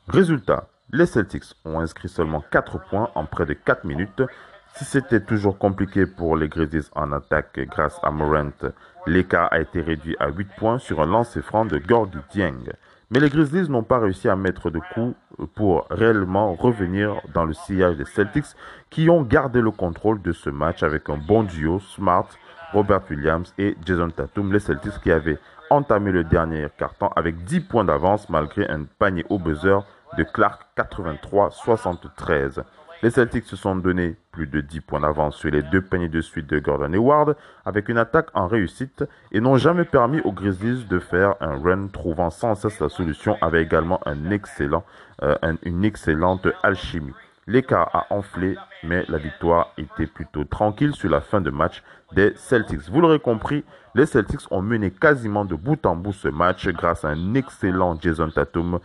Résultat, 0.09 0.69
les 0.93 1.07
Celtics 1.07 1.55
ont 1.65 1.81
inscrit 1.81 2.09
seulement 2.09 2.43
4 2.51 2.79
points 2.89 3.11
en 3.15 3.25
près 3.25 3.47
de 3.47 3.55
4 3.55 3.85
minutes. 3.85 4.23
Si 4.75 4.85
c'était 4.85 5.21
toujours 5.21 5.59
compliqué 5.59 6.07
pour 6.07 6.37
les 6.37 6.49
Grizzlies 6.49 6.89
en 6.95 7.13
attaque 7.13 7.61
grâce 7.71 7.99
à 8.03 8.11
Morant, 8.11 8.51
l'écart 9.07 9.53
a 9.53 9.61
été 9.61 9.81
réduit 9.81 10.17
à 10.19 10.29
8 10.29 10.49
points 10.57 10.79
sur 10.79 11.01
un 11.01 11.07
lancer 11.07 11.43
franc 11.43 11.65
de 11.65 11.79
Gorgie 11.79 12.19
Dieng. 12.31 12.73
Mais 13.11 13.21
les 13.21 13.29
Grizzlies 13.29 13.69
n'ont 13.69 13.83
pas 13.83 13.99
réussi 13.99 14.29
à 14.29 14.37
mettre 14.37 14.71
de 14.71 14.81
coups 14.93 15.15
pour 15.55 15.87
réellement 15.91 16.55
revenir 16.55 17.21
dans 17.33 17.45
le 17.45 17.53
sillage 17.53 17.97
des 17.97 18.05
Celtics 18.05 18.57
qui 18.91 19.09
ont 19.11 19.23
gardé 19.23 19.61
le 19.61 19.71
contrôle 19.71 20.21
de 20.23 20.33
ce 20.33 20.51
match 20.51 20.83
avec 20.83 21.09
un 21.09 21.17
bon 21.17 21.45
duo 21.45 21.81
Smart, 21.81 22.29
Robert 22.73 23.03
Williams 23.11 23.55
et 23.59 23.77
Jason 23.85 24.11
Tatum. 24.11 24.53
Les 24.53 24.59
Celtics 24.59 25.01
qui 25.03 25.13
avaient 25.13 25.39
entamé 25.71 26.13
le 26.13 26.25
dernier 26.25 26.67
carton 26.77 27.09
avec 27.15 27.45
10 27.45 27.61
points 27.61 27.85
d'avance 27.85 28.29
malgré 28.29 28.69
un 28.69 28.85
panier 28.99 29.25
au 29.29 29.39
buzzer 29.39 29.85
de 30.17 30.25
Clark 30.25 30.67
83-73. 30.77 32.63
Les 33.03 33.11
Celtics 33.11 33.45
se 33.45 33.57
sont 33.57 33.77
donné 33.77 34.17
plus 34.33 34.47
de 34.47 34.61
10 34.61 34.81
points 34.81 35.01
d'avance 35.01 35.37
sur 35.37 35.51
les 35.51 35.63
deux 35.63 35.83
paniers 35.83 36.09
de 36.09 36.21
suite 36.21 36.47
de 36.47 36.59
Gordon 36.59 36.93
Hayward 36.93 37.37
avec 37.65 37.89
une 37.89 37.99
attaque 37.99 38.29
en 38.33 38.47
réussite 38.47 39.05
et 39.31 39.41
n'ont 39.41 39.59
jamais 39.59 39.85
permis 39.85 40.21
aux 40.23 40.33
Grizzlies 40.33 40.87
de 40.89 40.99
faire 40.99 41.35
un 41.41 41.61
run 41.63 41.89
trouvant 41.89 42.31
sans 42.31 42.55
cesse 42.55 42.81
la 42.81 42.89
solution 42.89 43.37
avec 43.43 43.67
également 43.67 44.01
un 44.07 44.31
excellent, 44.31 44.85
euh, 45.23 45.37
une 45.65 45.85
excellente 45.85 46.49
alchimie. 46.63 47.13
L'écart 47.47 47.95
a 47.95 48.07
enflé, 48.09 48.57
mais 48.83 49.05
la 49.09 49.19
victoire 49.19 49.73
était 49.77 50.07
plutôt 50.07 50.45
tranquille 50.45 50.95
sur 50.95 51.11
la 51.11 51.21
fin 51.21 51.43
de 51.43 51.51
match 51.51 51.83
des 52.13 52.33
Celtics. 52.37 52.89
Vous 52.89 53.03
l'aurez 53.03 53.21
compris, 53.21 53.65
les 53.95 54.07
Celtics 54.07 54.51
ont 54.51 54.63
mené 54.63 54.91
quasiment 54.91 55.45
de 55.45 55.55
bout 55.55 55.85
en 55.85 55.95
bout 55.95 56.15
ce 56.15 56.29
match 56.29 56.67
grâce 56.69 57.05
à 57.05 57.09
un 57.09 57.35
excellent 57.35 58.01
Jason 58.01 58.31
Tatum 58.31 58.79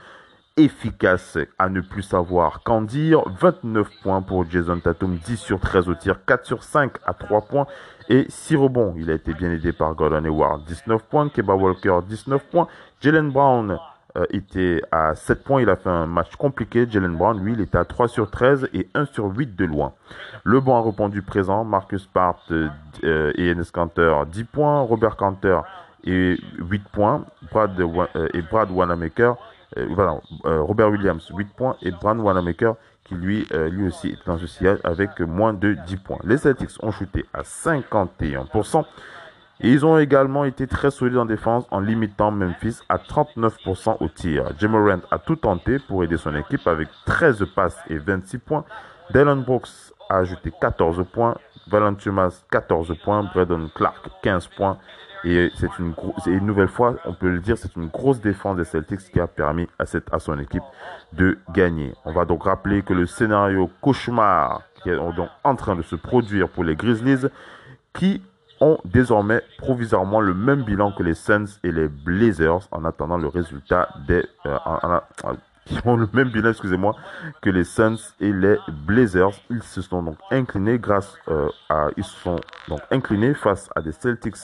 efficace 0.60 1.38
à 1.58 1.70
ne 1.70 1.82
plus 1.82 2.02
savoir 2.02 2.62
qu'en 2.64 2.82
dire. 2.82 3.24
29 3.40 3.90
points 4.04 4.22
pour 4.22 4.50
Jason 4.50 4.80
Tatum, 4.80 5.16
10 5.16 5.38
sur 5.38 5.60
13 5.60 5.90
au 5.90 5.96
tir, 5.96 6.26
4 6.26 6.46
sur 6.46 6.64
5 6.64 6.92
à 7.06 7.14
3 7.14 7.42
points 7.42 7.68
et 8.10 8.26
6 8.28 8.56
rebonds. 8.58 8.94
Il 8.98 9.10
a 9.10 9.14
été 9.14 9.34
bien 9.34 9.52
aidé 9.52 9.72
par 9.72 9.96
Gordon 9.96 10.26
Hayward, 10.26 10.64
19 10.66 11.04
points, 11.04 11.30
Keba 11.30 11.56
Walker, 11.56 12.00
19 12.08 12.44
points, 12.46 12.68
Jalen 13.02 13.32
Brown 13.32 13.80
euh, 14.18 14.26
était 14.32 14.82
à 14.92 15.16
7 15.16 15.44
points, 15.44 15.62
il 15.62 15.70
a 15.70 15.76
fait 15.76 15.90
un 15.90 16.08
match 16.08 16.36
compliqué. 16.36 16.88
Jalen 16.90 17.16
Brown, 17.16 17.40
lui, 17.42 17.54
il 17.54 17.62
était 17.62 17.78
à 17.78 17.86
3 17.86 18.08
sur 18.08 18.30
13 18.30 18.70
et 18.74 18.90
1 18.94 19.06
sur 19.06 19.26
8 19.26 19.56
de 19.56 19.66
loin. 19.66 19.94
Le 20.44 20.60
banc 20.60 20.80
a 20.80 20.86
répondu 20.86 21.22
présent. 21.22 21.64
Marcus 21.64 22.06
Part 22.06 22.40
euh, 22.52 23.32
et 23.36 23.52
Enes 23.52 23.66
Kanter, 23.72 24.14
10 24.28 24.44
points. 24.46 24.82
Robert 24.82 25.16
Kanter 25.16 25.60
et 26.04 26.38
8 26.58 26.84
points. 26.92 27.24
Brad, 27.52 27.80
euh, 27.80 28.28
et 28.34 28.42
Brad 28.42 28.72
Wanamaker 28.72 29.38
voilà, 29.76 30.20
euh, 30.46 30.62
Robert 30.62 30.90
Williams 30.90 31.32
8 31.34 31.54
points 31.56 31.76
et 31.82 31.92
Brand 31.92 32.20
Wanamaker 32.20 32.76
qui 33.04 33.16
lui, 33.16 33.48
euh, 33.54 33.70
lui 33.70 33.88
aussi 33.88 34.10
est 34.10 34.28
dans 34.28 34.38
ce 34.38 34.48
sillage 34.48 34.80
avec 34.84 35.20
moins 35.20 35.54
de 35.54 35.74
10 35.74 35.98
points. 35.98 36.20
Les 36.24 36.38
Celtics 36.38 36.72
ont 36.82 36.92
shooté 36.92 37.26
à 37.34 37.42
51%. 37.42 38.86
Et 39.62 39.74
ils 39.74 39.86
ont 39.86 39.98
également 39.98 40.46
été 40.46 40.68
très 40.68 40.90
solides 40.90 41.18
en 41.18 41.26
défense 41.26 41.66
en 41.70 41.82
limitant 41.82 42.32
Memphis 42.32 42.80
à 42.88 42.98
39% 42.98 43.98
au 44.00 44.08
tir. 44.08 44.46
Jamorant 44.58 45.02
a 45.12 45.18
tout 45.18 45.36
tenté 45.36 45.80
pour 45.80 46.02
aider 46.02 46.16
son 46.16 46.34
équipe 46.36 46.66
avec 46.66 46.88
13 47.06 47.46
passes 47.54 47.78
et 47.90 47.98
26 47.98 48.38
points. 48.38 48.64
Dylan 49.12 49.44
Brooks 49.44 49.68
a 50.10 50.20
ajouté 50.20 50.54
14 50.62 51.04
points. 51.12 51.36
Valentumas 51.68 52.42
14 52.50 52.96
points. 53.04 53.30
Braden 53.34 53.70
Clark 53.76 54.10
15 54.24 54.48
points. 54.48 54.78
Et 55.24 55.52
c'est 55.56 55.78
une, 55.80 55.94
une 56.28 56.46
nouvelle 56.46 56.68
fois, 56.70 56.96
on 57.06 57.14
peut 57.14 57.30
le 57.30 57.40
dire, 57.40 57.58
c'est 57.58 57.76
une 57.76 57.88
grosse 57.88 58.22
défense 58.22 58.58
des 58.58 58.64
Celtics 58.64 59.12
qui 59.12 59.20
a 59.20 59.28
permis 59.28 59.68
à, 59.78 59.86
cette, 59.86 60.14
à 60.14 60.20
son 60.20 60.40
équipe 60.40 60.64
de 61.14 61.38
gagner. 61.54 61.94
On 62.06 62.14
va 62.14 62.26
donc 62.26 62.44
rappeler 62.44 62.84
que 62.84 62.94
le 62.94 63.06
scénario 63.06 63.70
cauchemar 63.82 64.62
qui 64.82 64.90
est 64.90 64.96
donc 64.96 65.30
en 65.44 65.56
train 65.56 65.76
de 65.76 65.82
se 65.82 65.96
produire 65.96 66.50
pour 66.50 66.64
les 66.64 66.76
Grizzlies, 66.76 67.28
qui 67.94 68.22
ont 68.62 68.78
désormais 68.86 69.42
provisoirement 69.58 70.20
le 70.22 70.34
même 70.34 70.64
bilan 70.64 70.92
que 70.92 71.04
les 71.04 71.14
Suns 71.14 71.46
et 71.64 71.72
les 71.72 71.88
Blazers 71.88 72.68
en 72.72 72.84
attendant 72.86 73.18
le 73.18 73.28
résultat 73.28 73.90
des 74.08 74.26
euh, 74.46 75.00
qui 75.66 75.78
ont 75.86 75.96
le 75.96 76.10
même 76.14 76.30
bilan, 76.30 76.50
excusez-moi, 76.50 76.96
que 77.42 77.50
les 77.50 77.64
Suns 77.64 77.98
et 78.20 78.34
les 78.34 78.58
Blazers. 78.86 79.32
Ils 79.50 79.64
se 79.64 79.82
sont 79.82 80.02
donc 80.02 80.18
inclinés 80.32 80.80
grâce 80.80 81.16
euh, 81.30 81.48
à 81.70 81.88
ils 81.96 82.04
se 82.04 82.16
sont 82.20 82.40
donc 82.68 82.82
inclinés 82.92 83.34
face 83.34 83.70
à 83.76 83.82
des 83.82 83.92
Celtics 83.92 84.36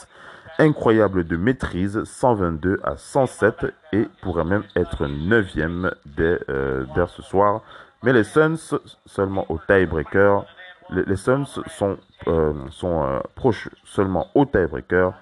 incroyables 0.59 1.25
de 1.25 1.37
maîtrise 1.37 2.03
122 2.03 2.79
à 2.83 2.97
107 2.97 3.65
et 3.93 4.07
pourraient 4.21 4.45
même 4.45 4.63
être 4.75 5.05
9e 5.05 5.91
dès, 6.05 6.39
euh, 6.49 6.85
ce 7.07 7.21
soir. 7.21 7.61
Mais 8.03 8.13
les 8.13 8.23
Suns 8.23 8.77
seulement 9.05 9.45
au 9.49 9.59
tiebreaker 9.67 10.45
les, 10.89 11.15
Suns 11.15 11.45
sont, 11.67 11.97
euh, 12.27 12.53
euh, 12.83 13.19
proches 13.35 13.69
seulement 13.83 14.27
au 14.35 14.45
tiebreaker 14.45 15.13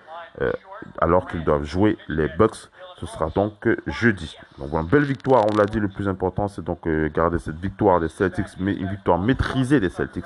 euh, 0.42 0.52
alors 1.00 1.28
qu'ils 1.28 1.44
doivent 1.44 1.64
jouer 1.64 1.98
les 2.08 2.28
Bucks. 2.28 2.70
Ce 3.00 3.06
sera 3.06 3.30
donc 3.30 3.68
jeudi. 3.88 4.38
Donc 4.60 4.74
une 4.74 4.88
belle 4.88 5.04
victoire, 5.04 5.46
on 5.52 5.58
l'a 5.58 5.66
dit, 5.66 5.80
le 5.80 5.90
plus 5.90 6.08
important 6.08 6.48
c'est 6.48 6.64
donc 6.64 6.88
garder 7.14 7.40
cette 7.40 7.58
victoire 7.58 8.00
des 8.00 8.08
Celtics, 8.08 8.48
mais 8.60 8.74
une 8.74 8.90
victoire 8.90 9.20
maîtrisée 9.20 9.80
des 9.80 9.90
Celtics 9.90 10.26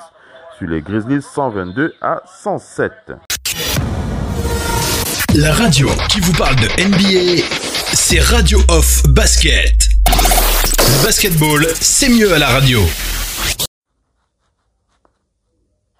sur 0.57 0.67
les 0.67 0.81
Grizzlies 0.81 1.21
122 1.21 1.93
à 2.01 2.21
107. 2.25 3.13
La 5.37 5.53
radio 5.53 5.87
qui 6.09 6.19
vous 6.19 6.33
parle 6.33 6.55
de 6.55 6.65
NBA, 6.81 7.45
c'est 7.93 8.19
Radio 8.21 8.57
Off 8.69 9.03
Basket. 9.09 9.71
Le 10.09 11.05
basketball, 11.05 11.63
c'est 11.79 12.09
mieux 12.09 12.33
à 12.33 12.39
la 12.39 12.47
radio. 12.47 12.81
going 12.81 12.89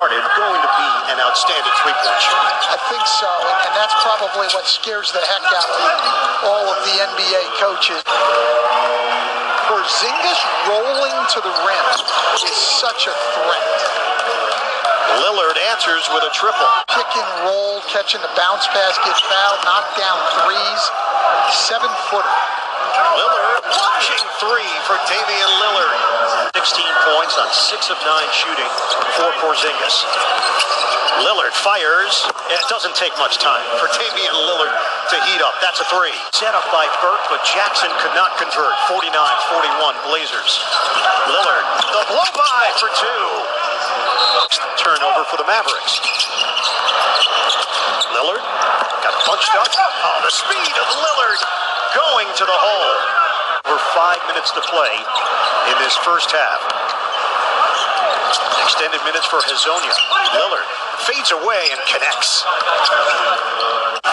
to 0.09 0.71
be 0.73 0.89
an 1.13 1.21
outstanding 1.21 1.69
three-point 1.85 2.17
shooter. 2.17 2.49
I 2.65 2.77
think 2.89 3.05
so, 3.05 3.29
and 3.29 3.77
that's 3.77 3.93
probably 4.01 4.47
what 4.57 4.65
scares 4.65 5.11
the 5.13 5.21
heck 5.21 5.45
out 5.53 5.69
of 5.69 5.85
all 6.49 6.65
of 6.73 6.81
the 6.81 6.97
NBA 6.97 7.41
coaches. 7.61 8.01
Porzingis 9.69 10.41
rolling 10.65 11.17
to 11.29 11.39
the 11.45 11.53
rim 11.61 11.87
is 12.41 12.57
such 12.57 13.05
a 13.05 13.13
threat. 13.13 14.16
Lillard 15.17 15.57
answers 15.73 16.05
with 16.13 16.23
a 16.23 16.31
triple. 16.33 16.69
Pick 16.93 17.09
and 17.17 17.29
roll, 17.49 17.81
catching 17.89 18.21
the 18.21 18.29
bounce 18.37 18.67
pass, 18.69 18.93
gets 19.01 19.21
fouled, 19.25 19.61
knocked 19.65 19.97
down 19.97 20.17
threes. 20.43 20.81
Seven 21.69 21.89
footer. 22.09 22.37
Lillard 23.17 23.61
launching 23.65 24.23
three 24.37 24.73
for 24.85 24.97
Damian 25.09 25.51
Lillard. 25.61 25.93
16 26.53 26.85
points 27.13 27.37
on 27.37 27.49
6 27.49 27.93
of 27.93 27.97
9 28.01 28.29
shooting 28.33 28.69
for 29.17 29.29
Porzingis. 29.41 29.95
Lillard 31.25 31.53
fires. 31.53 32.29
It 32.53 32.61
doesn't 32.69 32.93
take 32.93 33.13
much 33.17 33.41
time 33.41 33.65
for 33.81 33.89
Damian 33.89 34.37
Lillard 34.45 34.75
to 35.09 35.17
heat 35.29 35.41
up. 35.41 35.57
That's 35.61 35.81
a 35.81 35.87
three. 35.89 36.13
Set 36.33 36.53
up 36.53 36.65
by 36.69 36.85
Burke, 37.01 37.25
but 37.29 37.41
Jackson 37.41 37.89
could 38.03 38.13
not 38.13 38.37
convert. 38.37 38.75
49-41 38.85 39.97
Blazers. 40.05 40.51
Lillard, 41.31 41.65
the 41.89 42.03
blow 42.11 42.27
by 42.37 42.65
for 42.77 42.89
two. 42.93 43.23
Turnover 44.77 45.06
for 45.31 45.39
the 45.39 45.47
Mavericks. 45.47 46.03
Lillard 48.11 48.43
got 49.03 49.13
punched 49.23 49.55
up. 49.55 49.67
Oh, 49.71 50.19
the 50.23 50.31
speed 50.35 50.75
of 50.75 50.87
Lillard 50.99 51.39
going 51.95 52.27
to 52.27 52.43
the 52.43 52.59
hole. 52.59 52.95
Over 53.67 53.79
five 53.95 54.19
minutes 54.27 54.51
to 54.51 54.59
play 54.67 54.91
in 55.71 55.75
this 55.79 55.95
first 56.03 56.27
half. 56.31 56.59
Extended 58.67 58.99
minutes 59.07 59.27
for 59.31 59.39
Hazonia. 59.39 59.95
Lillard 60.35 60.67
fades 61.07 61.31
away 61.31 61.71
and 61.71 61.79
connects. 61.87 62.43
38 62.43 64.11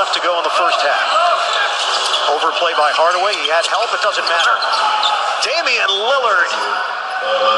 left 0.00 0.16
to 0.16 0.20
go 0.24 0.32
in 0.40 0.48
the 0.48 0.56
first 0.56 0.80
half. 0.80 1.04
Overplay 2.40 2.72
by 2.80 2.88
Hardaway. 2.96 3.36
He 3.36 3.52
had 3.52 3.68
help. 3.68 3.92
It 3.92 4.00
doesn't 4.00 4.24
matter. 4.24 4.56
Damian 5.44 5.92
Lillard 5.92 6.48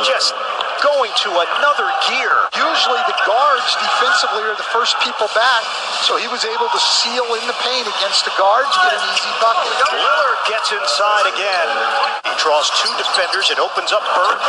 just 0.02 0.34
going 0.82 1.14
to 1.14 1.30
another 1.30 1.88
gear. 2.10 2.34
Usually 2.58 3.02
the 3.06 3.18
guards 3.22 3.70
defensively 3.78 4.42
are 4.50 4.58
the 4.58 4.66
first 4.74 4.98
people 5.06 5.30
back, 5.30 5.62
so 6.02 6.18
he 6.18 6.26
was 6.26 6.42
able 6.42 6.66
to 6.66 6.80
seal 6.82 7.24
in 7.38 7.44
the 7.46 7.56
paint 7.62 7.86
against 7.86 8.26
the 8.26 8.34
guards, 8.34 8.74
get 8.82 8.90
an 8.90 9.04
easy 9.14 9.32
bucket. 9.38 9.70
Lillard 9.94 10.40
gets 10.50 10.74
inside 10.74 11.26
again. 11.30 11.68
He 12.26 12.34
draws 12.42 12.66
two 12.82 12.90
defenders. 12.98 13.54
It 13.54 13.62
opens 13.62 13.94
up 13.94 14.02
Burke. 14.18 14.42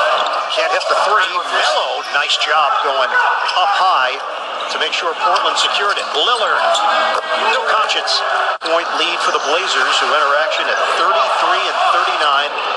Can't 0.57 0.73
hit 0.73 0.85
the 0.89 0.97
three. 1.05 1.33
Mello, 1.53 2.01
nice 2.17 2.35
job 2.41 2.73
going 2.81 3.13
up 3.13 3.71
high 3.77 4.17
to 4.73 4.81
make 4.81 4.95
sure 4.95 5.13
Portland 5.21 5.57
secured 5.61 6.01
it. 6.01 6.07
Lillard, 6.17 6.65
no 7.53 7.61
conscience. 7.69 8.17
Point 8.65 8.89
lead 8.97 9.17
for 9.21 9.29
the 9.29 9.43
Blazers, 9.45 9.95
who 10.01 10.07
enter 10.09 10.33
action 10.41 10.65
at 10.65 10.79
33 10.97 11.13
and 11.61 11.77
39. 11.93 12.72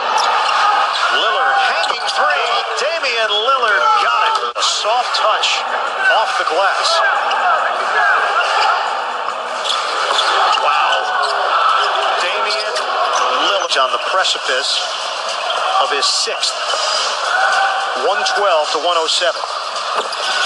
Three. 2.16 2.48
Damian 2.80 3.28
Lillard 3.28 3.84
got 4.00 4.24
it. 4.40 4.56
A 4.56 4.62
soft 4.62 5.12
touch 5.20 5.60
off 6.16 6.32
the 6.40 6.48
glass. 6.48 6.88
Wow. 10.64 10.96
Damian 12.24 12.74
Lillard 13.52 13.76
on 13.76 13.92
the 13.92 14.00
precipice 14.08 14.80
of 15.82 15.92
his 15.92 16.06
sixth. 16.06 16.56
112 18.08 18.72
to 18.72 18.78
107. 18.78 19.55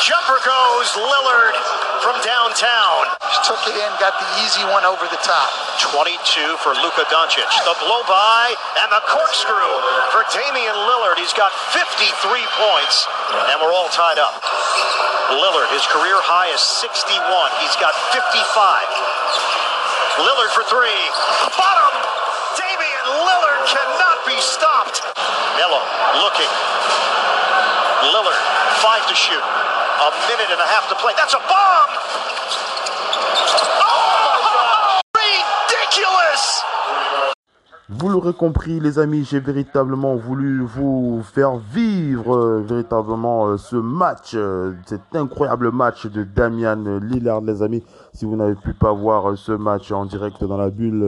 Jumper 0.06 0.40
goes 0.42 0.88
Lillard 0.96 1.54
from 2.00 2.16
downtown. 2.24 2.98
Just 3.20 3.44
took 3.46 3.62
it 3.68 3.76
in, 3.76 3.90
got 4.00 4.16
the 4.16 4.28
easy 4.42 4.64
one 4.72 4.82
over 4.88 5.04
the 5.06 5.20
top. 5.20 5.52
22 5.92 6.16
for 6.64 6.72
Luka 6.80 7.04
Doncic. 7.12 7.46
The 7.68 7.76
blow 7.84 8.02
by 8.08 8.54
and 8.80 8.88
the 8.90 9.02
corkscrew 9.06 9.70
for 10.14 10.24
Damian 10.32 10.76
Lillard. 10.88 11.20
He's 11.20 11.36
got 11.36 11.52
53 11.76 12.10
points, 12.58 12.96
and 13.52 13.60
we're 13.60 13.74
all 13.76 13.92
tied 13.92 14.18
up. 14.18 14.34
Lillard, 15.36 15.70
his 15.70 15.86
career 15.92 16.18
high 16.26 16.50
is 16.50 16.62
61. 16.82 17.14
He's 17.62 17.76
got 17.78 17.94
55. 18.10 18.26
Lillard 20.26 20.52
for 20.56 20.64
three. 20.66 21.02
Bottom. 21.54 21.94
Damian 22.58 23.06
Lillard 23.24 23.62
cannot 23.70 24.18
be 24.26 24.34
stopped. 24.42 25.06
Melo 25.54 25.80
looking. 26.18 26.50
Lillard, 28.10 28.42
five 28.80 29.06
to 29.06 29.14
shoot. 29.14 29.36
A 29.36 30.10
minute 30.24 30.48
and 30.50 30.60
a 30.60 30.64
half 30.64 30.88
to 30.88 30.94
play. 30.96 31.12
That's 31.14 31.34
a 31.34 31.42
bomb! 31.44 31.90
My 33.76 34.00
God! 34.40 35.02
Ridiculous! 35.20 36.64
Vous 37.90 38.08
l'aurez 38.08 38.32
compris, 38.32 38.80
les 38.80 38.98
amis, 38.98 39.24
j'ai 39.24 39.40
véritablement 39.40 40.16
voulu 40.16 40.62
vous 40.62 41.20
faire 41.22 41.56
vivre 41.56 42.34
euh, 42.34 42.60
véritablement 42.62 43.48
euh, 43.48 43.56
ce 43.58 43.76
match, 43.76 44.30
euh, 44.34 44.72
cet 44.86 45.02
incroyable 45.14 45.70
match 45.72 46.06
de 46.06 46.24
Damian 46.24 47.00
Lillard, 47.02 47.42
les 47.42 47.62
amis. 47.62 47.84
Si 48.14 48.24
vous 48.24 48.36
n'avez 48.36 48.54
pu 48.54 48.72
pas 48.72 48.92
voir 48.92 49.36
ce 49.36 49.52
match 49.52 49.92
en 49.92 50.06
direct 50.06 50.42
dans 50.42 50.56
la 50.56 50.70
bulle, 50.70 51.00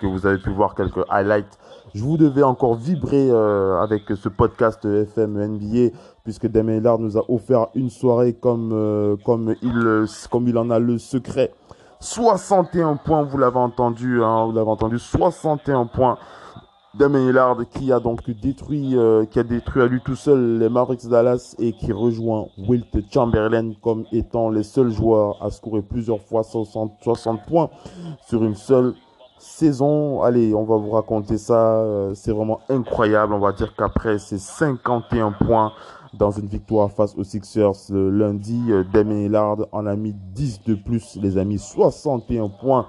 que 0.00 0.06
vous 0.06 0.26
avez 0.26 0.38
pu 0.38 0.50
voir 0.50 0.74
quelques 0.74 1.04
highlights, 1.10 1.58
je 1.94 2.02
vous 2.04 2.16
devais 2.16 2.42
encore 2.42 2.74
vibrer 2.74 3.30
avec 3.30 4.02
ce 4.14 4.28
podcast 4.28 4.84
FM 4.84 5.38
NBA, 5.38 5.96
puisque 6.24 6.46
Damien 6.46 6.74
Lillard 6.74 6.98
nous 6.98 7.16
a 7.16 7.24
offert 7.28 7.68
une 7.74 7.90
soirée 7.90 8.34
comme, 8.34 9.16
comme, 9.24 9.54
il, 9.62 10.04
comme 10.30 10.48
il 10.48 10.56
en 10.58 10.70
a 10.70 10.78
le 10.78 10.98
secret. 10.98 11.52
61 12.00 12.96
points, 12.96 13.22
vous 13.22 13.36
l'avez 13.36 13.58
entendu, 13.58 14.22
hein, 14.22 14.46
vous 14.46 14.52
l'avez 14.52 14.70
entendu, 14.70 14.98
61 14.98 15.86
points. 15.86 16.16
Damien 16.94 17.26
Lillard 17.26 17.58
qui 17.70 17.92
a 17.92 18.00
donc 18.00 18.28
détruit, 18.30 18.96
euh, 18.96 19.24
qui 19.24 19.38
a 19.38 19.44
détruit 19.44 19.82
à 19.82 19.86
lui 19.86 20.00
tout 20.00 20.16
seul 20.16 20.58
les 20.58 20.68
Mavericks 20.68 21.06
Dallas 21.06 21.54
et 21.60 21.72
qui 21.72 21.92
rejoint 21.92 22.46
Wilt 22.58 23.12
Chamberlain 23.12 23.74
comme 23.80 24.06
étant 24.10 24.50
les 24.50 24.64
seuls 24.64 24.90
joueurs 24.90 25.40
à 25.40 25.50
scorer 25.50 25.82
plusieurs 25.82 26.20
fois 26.20 26.42
60, 26.42 26.94
60 27.00 27.46
points 27.46 27.70
sur 28.26 28.42
une 28.42 28.56
seule 28.56 28.94
saison. 29.40 30.22
Allez, 30.22 30.54
on 30.54 30.64
va 30.64 30.76
vous 30.76 30.90
raconter 30.90 31.38
ça. 31.38 31.78
euh, 31.80 32.14
C'est 32.14 32.32
vraiment 32.32 32.60
incroyable. 32.68 33.32
On 33.34 33.38
va 33.40 33.52
dire 33.52 33.74
qu'après 33.76 34.18
ces 34.18 34.38
51 34.38 35.32
points, 35.32 35.72
dans 36.14 36.30
une 36.32 36.46
victoire 36.46 36.90
face 36.90 37.16
aux 37.16 37.24
Sixers 37.24 37.72
lundi. 37.90 38.70
Damien 38.92 39.20
Hillard 39.26 39.58
en 39.72 39.86
a 39.86 39.94
mis 39.96 40.12
10 40.12 40.64
de 40.64 40.74
plus, 40.74 41.16
les 41.16 41.38
amis, 41.38 41.58
61 41.58 42.48
points. 42.48 42.86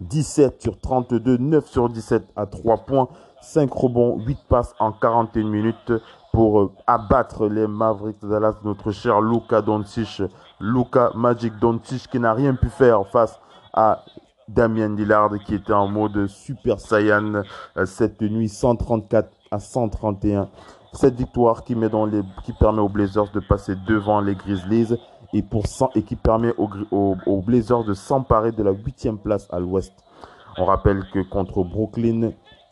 17 0.00 0.60
sur 0.60 0.80
32, 0.80 1.36
9 1.36 1.66
sur 1.66 1.88
17 1.88 2.24
à 2.34 2.46
3 2.46 2.78
points, 2.78 3.08
5 3.40 3.72
rebonds, 3.72 4.18
8 4.26 4.38
passes 4.48 4.74
en 4.80 4.90
41 4.92 5.44
minutes 5.44 5.92
pour 6.32 6.60
euh, 6.60 6.72
abattre 6.86 7.46
les 7.46 7.66
Mavericks 7.68 8.20
de 8.20 8.28
Dallas, 8.28 8.54
notre 8.64 8.90
cher 8.90 9.20
Luka 9.20 9.62
Doncic, 9.62 10.22
Luka 10.60 11.10
Magic 11.14 11.56
Doncic 11.60 12.08
qui 12.10 12.18
n'a 12.18 12.32
rien 12.34 12.54
pu 12.54 12.68
faire 12.70 13.06
face 13.06 13.38
à 13.72 14.04
Damien 14.48 14.94
Lillard 14.94 15.30
qui 15.44 15.54
était 15.54 15.72
en 15.72 15.88
mode 15.88 16.26
Super 16.26 16.80
Saiyan 16.80 17.42
euh, 17.76 17.86
cette 17.86 18.20
nuit 18.20 18.48
134 18.48 19.30
à 19.50 19.58
131. 19.58 20.48
Cette 20.92 21.16
victoire 21.16 21.64
qui, 21.64 21.74
permet 21.74 22.80
aux 22.80 22.88
Blazers 22.88 23.30
de 23.32 23.40
passer 23.40 23.74
devant 23.88 24.20
les 24.20 24.36
Grizzlies 24.36 24.94
et, 25.32 26.02
qui 26.02 26.16
permet 26.16 26.52
aux, 26.56 27.42
Blazers 27.42 27.82
de 27.82 27.94
s'emparer 27.94 28.52
de 28.52 28.62
la 28.62 28.70
huitième 28.70 29.18
place 29.18 29.48
à 29.50 29.58
l'ouest. 29.58 29.92
On 30.56 30.64
rappelle 30.64 31.04
que 31.12 31.18
contre 31.18 31.64
Brooklyn, 31.64 32.30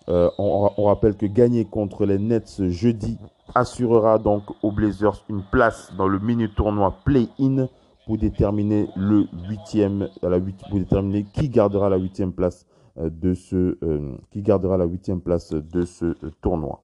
euh, 0.08 0.30
on, 0.38 0.84
rappelle 0.84 1.16
que 1.16 1.26
gagner 1.26 1.64
contre 1.64 2.06
les 2.06 2.18
Nets 2.18 2.62
jeudi 2.68 3.18
assurera 3.54 4.18
donc 4.18 4.44
aux 4.62 4.70
Blazers 4.70 5.24
une 5.28 5.42
place 5.42 5.92
dans 5.96 6.06
le 6.06 6.20
mini 6.20 6.48
tournoi 6.48 6.94
play-in 7.04 7.66
pour 8.06 8.18
déterminer 8.18 8.88
le 8.96 9.26
huitième, 9.48 10.08
pour 10.20 10.78
déterminer 10.78 11.24
qui 11.24 11.48
gardera 11.48 11.88
la 11.88 11.96
huitième 11.96 12.32
place 12.32 12.66
euh, 12.98 13.10
de 13.10 13.34
ce, 13.34 13.78
euh, 13.82 14.16
qui 14.30 14.42
gardera 14.42 14.76
la 14.76 14.84
huitième 14.84 15.20
place 15.20 15.52
de 15.52 15.84
ce 15.84 16.14
tournoi. 16.40 16.82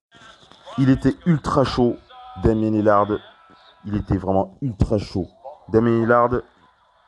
Il 0.78 0.90
était 0.90 1.14
ultra 1.26 1.64
chaud, 1.64 1.96
Damien 2.42 2.72
Hillard. 2.72 3.18
Il 3.85 3.96
était 3.96 4.16
vraiment 4.16 4.57
ultra 4.62 4.98
chaud. 4.98 5.26
Damien 5.70 6.02
Hillard, 6.02 6.42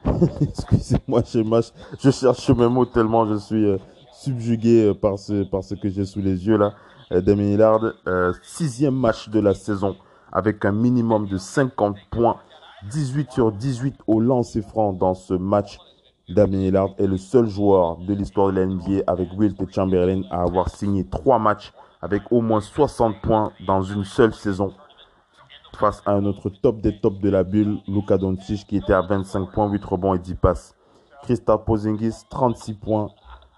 excusez-moi, 0.40 1.23
je, 1.25 2.11
cherche 2.11 2.51
mes 2.51 2.68
mots 2.68 2.87
tellement 2.87 3.27
je 3.27 3.37
suis 3.37 3.79
subjugué 4.20 4.88
euh, 4.88 4.94
par 4.94 5.18
ce, 5.18 5.44
par 5.44 5.64
ce 5.64 5.75
que 5.75 5.88
j'ai 5.88 6.05
sous 6.05 6.20
les 6.20 6.46
yeux 6.46 6.59
là. 6.59 6.75
Euh, 7.12 7.20
Damien 7.20 7.44
Hillard, 7.55 7.81
euh, 8.07 8.33
sixième 8.42 8.94
match 8.94 9.29
de 9.29 9.40
la 9.40 9.55
saison 9.55 9.96
avec 10.33 10.64
un 10.64 10.73
minimum 10.73 11.27
de 11.27 11.38
50 11.38 11.96
points, 12.11 12.37
18 12.88 13.33
sur 13.33 13.53
18 13.53 13.97
au 14.07 14.21
lancer 14.21 14.62
franc 14.62 14.93
dans 14.93 15.14
ce 15.14 15.35
match. 15.35 15.79
Damien 16.29 16.61
Hillard 16.61 16.90
est 16.99 17.07
le 17.07 17.16
seul 17.16 17.47
joueur 17.47 17.97
de 17.99 18.14
l'histoire 18.14 18.53
de 18.53 18.61
la 18.61 18.66
NBA 18.66 19.03
avec 19.07 19.29
Wilt 19.37 19.59
Chamberlain 19.73 20.23
à 20.31 20.43
avoir 20.43 20.69
signé 20.69 21.05
trois 21.05 21.38
matchs 21.38 21.73
avec 22.01 22.23
au 22.31 22.40
moins 22.40 22.61
60 22.61 23.21
points 23.21 23.53
dans 23.66 23.83
une 23.83 24.05
seule 24.05 24.33
saison 24.33 24.73
face 25.77 26.03
à 26.07 26.12
un 26.12 26.25
autre 26.25 26.51
top 26.51 26.81
des 26.81 26.99
tops 26.99 27.21
de 27.21 27.31
la 27.31 27.43
bulle, 27.43 27.79
Luka 27.88 28.19
Doncic 28.19 28.66
qui 28.66 28.77
était 28.77 28.93
à 28.93 29.03
25 29.03 29.51
points, 29.51 29.69
8 29.69 29.85
rebonds 29.85 30.14
et 30.14 30.19
10 30.19 30.35
passes. 30.35 30.75
Christophe 31.23 31.64
Pozingis, 31.64 32.25
36 32.29 32.75
points, 32.75 33.11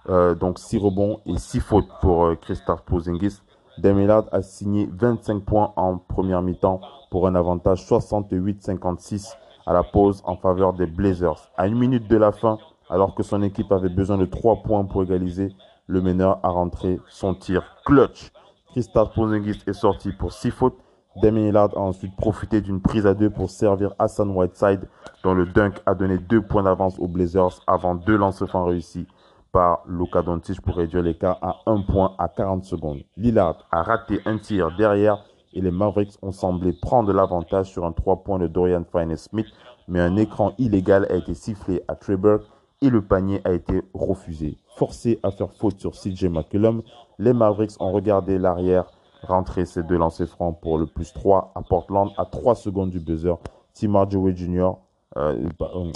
euh, 0.09 0.35
donc 0.35 0.59
6 0.59 0.79
rebonds 0.79 1.21
et 1.27 1.39
6 1.39 1.61
fautes 1.61 1.89
pour 2.01 2.27
euh, 2.27 2.35
Christophe 2.35 2.83
Pozingis. 2.83 3.41
Demilard 3.79 4.25
a 4.33 4.43
signé 4.43 4.89
25 4.93 5.45
points 5.45 5.73
en 5.77 5.97
première 5.97 6.43
mi-temps 6.43 6.81
pour 7.11 7.27
un 7.27 7.35
avantage 7.35 7.85
68-56 7.87 9.35
à 9.67 9.73
la 9.73 9.83
pause 9.83 10.23
en 10.25 10.37
faveur 10.37 10.75
des 10.75 10.87
Blazers. 10.87 11.51
À 11.57 11.67
une 11.67 11.79
minute 11.79 12.09
de 12.09 12.17
la 12.17 12.33
fin, 12.33 12.59
alors 12.91 13.15
que 13.15 13.23
son 13.23 13.43
équipe 13.43 13.73
avait 13.73 13.89
besoin 13.89 14.19
de 14.19 14.27
3 14.27 14.63
points 14.63 14.85
pour 14.85 15.03
égaliser, 15.03 15.55
le 15.87 16.03
meneur 16.03 16.39
a 16.43 16.51
rentré 16.51 17.01
son 17.09 17.35
tir 17.35 17.63
clutch. 17.85 18.33
Christophe 18.73 19.15
Pozingis 19.15 19.63
est 19.67 19.73
sorti 19.73 20.13
pour 20.13 20.33
6 20.33 20.51
fautes. 20.51 20.79
Damien 21.23 21.55
a 21.55 21.69
ensuite 21.79 22.17
profité 22.17 22.61
d'une 22.61 22.81
prise 22.81 23.07
à 23.07 23.15
deux 23.15 23.29
pour 23.31 23.51
servir 23.51 23.95
Hassan 23.99 24.31
Whiteside, 24.31 24.89
dont 25.23 25.35
le 25.35 25.47
dunk 25.47 25.81
a 25.87 25.95
donné 25.95 26.19
2 26.19 26.43
points 26.43 26.63
d'avance 26.63 26.99
aux 26.99 27.09
Blazers 27.09 27.61
avant 27.67 27.95
deux 27.95 28.17
lancers 28.17 28.49
francs 28.49 28.69
réussis 28.69 29.07
par 29.53 29.83
Luka 29.87 30.23
Doncic 30.23 30.61
pour 30.61 30.77
réduire 30.77 31.03
l'écart 31.03 31.38
à 31.43 31.61
1 31.67 31.83
point 31.83 32.15
à 32.19 32.29
40 32.29 32.65
secondes. 32.65 33.03
Lillard 33.17 33.67
a 33.71 33.83
raté 33.83 34.21
un 34.25 34.38
tir 34.38 34.75
derrière 34.77 35.23
et 35.53 35.61
les 35.61 35.71
Mavericks 35.71 36.17
ont 36.23 36.33
semblé 36.33 36.73
prendre 36.73 37.12
l'avantage 37.12 37.71
sur 37.71 37.85
un 37.85 37.93
3 37.93 38.25
points 38.25 38.38
de 38.38 38.47
Dorian 38.47 38.85
Finney-Smith, 38.91 39.47
mais 39.87 40.01
un 40.01 40.17
écran 40.17 40.55
illégal 40.59 41.07
a 41.11 41.17
été 41.17 41.35
sifflé 41.35 41.83
à 41.87 41.95
Treberg 41.95 42.41
et 42.81 42.88
le 42.88 43.03
panier 43.03 43.43
a 43.45 43.53
été 43.53 43.83
refusé. 43.93 44.57
Forcé 44.77 45.21
à 45.23 45.31
faire 45.31 45.53
faute 45.53 45.79
sur 45.79 45.93
CJ 45.93 46.25
McCullum, 46.25 46.83
les 47.19 47.35
Mavericks 47.35 47.81
ont 47.81 47.93
regardé 47.93 48.38
l'arrière 48.38 48.87
rentrer 49.23 49.67
ses 49.67 49.83
deux 49.83 49.97
lancers 49.99 50.29
francs 50.29 50.59
pour 50.61 50.79
le 50.79 50.87
plus 50.87 51.12
3 51.12 51.53
à 51.55 51.62
Portland 51.62 52.11
à 52.17 52.25
3 52.25 52.55
secondes 52.55 52.91
du 52.91 53.01
buzzer. 53.01 53.35
Tim 53.75 53.95
Hardaway 53.95 54.35
Jr. 54.35 54.73
Euh, 55.17 55.49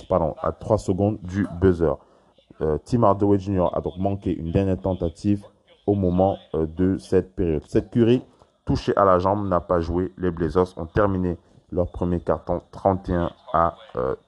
pardon, 0.09 0.35
à 0.43 0.53
3 0.53 0.79
secondes 0.79 1.19
du 1.23 1.47
buzzer. 1.61 1.97
Euh, 2.63 2.79
Tim 2.85 3.03
Hardaway 3.03 3.39
Jr. 3.39 3.69
a 3.73 3.81
donc 3.81 3.99
manqué 3.99 4.35
une 4.37 4.51
dernière 4.51 4.81
tentative 4.81 5.45
au 5.87 5.95
moment 5.95 6.39
euh, 6.55 6.67
de 6.67 6.97
cette 6.99 7.35
période. 7.35 7.63
Cette 7.69 7.91
curie, 7.91 8.23
touchée 8.65 8.97
à 8.97 9.05
la 9.05 9.19
jambe, 9.19 9.47
n'a 9.47 9.61
pas 9.61 9.81
joué. 9.81 10.13
Les 10.19 10.31
Blazers 10.31 10.67
ont 10.77 10.87
terminé 10.87 11.37
leur 11.71 11.89
premier 11.89 12.21
carton 12.21 12.63
31 12.71 13.31
à 13.53 13.75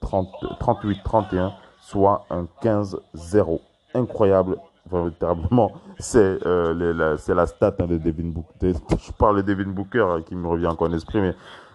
38-31, 0.03 1.37
euh, 1.37 1.49
soit 1.81 2.27
un 2.31 2.47
15-0. 2.63 3.61
Incroyable, 3.95 4.59
véritablement. 4.91 5.73
C'est 5.99 6.39
la, 6.45 7.47
stat 7.47 7.75
hein, 7.79 7.87
de 7.87 7.97
Devin 7.97 8.29
Booker. 8.29 8.73
Je 8.99 9.13
parle 9.13 9.37
de 9.37 9.43
Devin 9.43 9.71
Booker 9.71 10.19
qui 10.27 10.35
me 10.37 10.49
revient 10.49 10.67
encore 10.67 10.89
en 10.89 10.93
esprit, 10.93 11.21
mais 11.21 11.35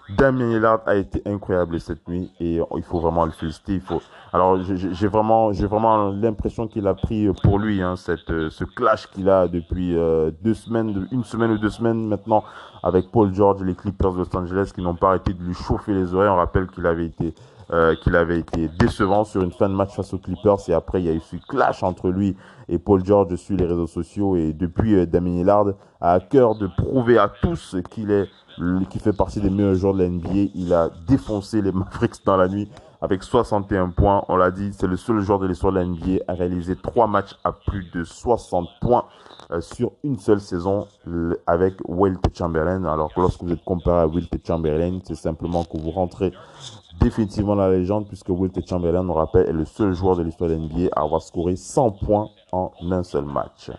Damien 0.09 0.49
Lillard 0.49 0.81
a 0.85 0.95
été 0.95 1.21
incroyable 1.25 1.79
cette 1.79 2.07
nuit 2.07 2.31
et 2.39 2.59
il 2.75 2.83
faut 2.83 2.99
vraiment 2.99 3.25
le 3.25 3.31
féliciter. 3.31 3.75
Il 3.75 3.81
faut. 3.81 4.01
Alors 4.33 4.59
j'ai 4.61 5.07
vraiment, 5.07 5.53
j'ai 5.53 5.65
vraiment 5.65 6.09
l'impression 6.09 6.67
qu'il 6.67 6.87
a 6.87 6.93
pris 6.93 7.29
pour 7.41 7.57
lui 7.59 7.81
hein, 7.81 7.95
cette, 7.95 8.29
euh, 8.29 8.49
ce 8.49 8.65
clash 8.65 9.07
qu'il 9.07 9.29
a 9.29 9.47
depuis 9.47 9.95
euh, 9.95 10.31
deux 10.41 10.53
semaines, 10.53 11.07
une 11.11 11.23
semaine 11.23 11.51
ou 11.51 11.57
deux 11.57 11.69
semaines 11.69 12.07
maintenant 12.07 12.43
avec 12.81 13.11
Paul 13.11 13.33
George 13.33 13.63
les 13.63 13.75
Clippers 13.75 14.13
de 14.13 14.17
Los 14.19 14.35
Angeles 14.35 14.71
qui 14.75 14.81
n'ont 14.81 14.95
pas 14.95 15.09
arrêté 15.09 15.33
de 15.33 15.41
lui 15.41 15.53
chauffer 15.53 15.93
les 15.93 16.13
oreilles. 16.13 16.29
On 16.29 16.35
rappelle 16.35 16.67
qu'il 16.67 16.85
avait 16.85 17.05
été 17.05 17.33
euh, 17.71 17.95
qu'il 17.95 18.15
avait 18.17 18.39
été 18.39 18.67
décevant 18.67 19.23
sur 19.23 19.41
une 19.41 19.51
fin 19.51 19.69
de 19.69 19.73
match 19.73 19.95
face 19.95 20.13
aux 20.13 20.17
Clippers 20.17 20.57
et 20.67 20.73
après 20.73 21.01
il 21.01 21.05
y 21.05 21.09
a 21.09 21.13
eu 21.13 21.21
ce 21.21 21.37
clash 21.47 21.81
entre 21.81 22.09
lui 22.09 22.35
et 22.67 22.77
Paul 22.77 23.05
George 23.05 23.33
sur 23.37 23.55
les 23.55 23.65
réseaux 23.65 23.87
sociaux 23.87 24.35
et 24.35 24.51
depuis 24.51 24.95
euh, 24.95 25.05
Damien 25.05 25.31
Lillard 25.31 25.67
a 26.01 26.11
à 26.11 26.19
cœur 26.19 26.55
de 26.55 26.67
prouver 26.67 27.17
à 27.17 27.31
tous 27.41 27.77
qu'il 27.89 28.11
est 28.11 28.27
qui 28.89 28.99
fait 28.99 29.13
partie 29.13 29.41
des 29.41 29.49
meilleurs 29.49 29.75
joueurs 29.75 29.93
de 29.93 30.03
la 30.03 30.09
NBA. 30.09 30.51
Il 30.55 30.73
a 30.73 30.89
défoncé 31.07 31.61
les 31.61 31.71
Mavericks 31.73 32.25
dans 32.25 32.37
la 32.37 32.47
nuit 32.47 32.69
avec 33.01 33.23
61 33.23 33.89
points. 33.89 34.23
On 34.29 34.37
l'a 34.37 34.49
dit, 34.51 34.71
c'est 34.73 34.87
le 34.87 34.95
seul 34.95 35.19
joueur 35.19 35.39
de 35.39 35.47
l'histoire 35.47 35.73
de 35.73 35.79
la 35.79 35.85
NBA 35.85 36.23
à 36.27 36.33
réaliser 36.33 36.75
trois 36.75 37.07
matchs 37.07 37.35
à 37.43 37.51
plus 37.51 37.89
de 37.93 38.03
60 38.03 38.67
points 38.81 39.05
euh, 39.51 39.59
sur 39.59 39.91
une 40.03 40.17
seule 40.17 40.39
saison 40.39 40.87
avec 41.45 41.75
Wilt 41.85 42.21
Chamberlain. 42.35 42.85
Alors 42.85 43.13
que 43.13 43.19
lorsque 43.19 43.43
vous 43.43 43.51
êtes 43.51 43.63
comparé 43.63 44.01
à 44.01 44.07
Wilt 44.07 44.31
Chamberlain, 44.45 44.99
c'est 45.03 45.15
simplement 45.15 45.65
que 45.65 45.77
vous 45.77 45.91
rentrez 45.91 46.31
définitivement 47.01 47.55
dans 47.55 47.67
la 47.67 47.77
légende 47.77 48.07
puisque 48.07 48.29
Wilt 48.29 48.57
Chamberlain, 48.67 49.07
on 49.09 49.13
rappelle, 49.13 49.49
est 49.49 49.53
le 49.53 49.65
seul 49.65 49.93
joueur 49.93 50.15
de 50.15 50.23
l'histoire 50.23 50.49
de 50.49 50.55
la 50.55 50.61
NBA 50.61 50.89
à 50.95 51.01
avoir 51.01 51.21
scoré 51.21 51.55
100 51.57 51.91
points 51.91 52.29
en 52.51 52.71
un 52.89 53.03
seul 53.03 53.25
match. 53.25 53.69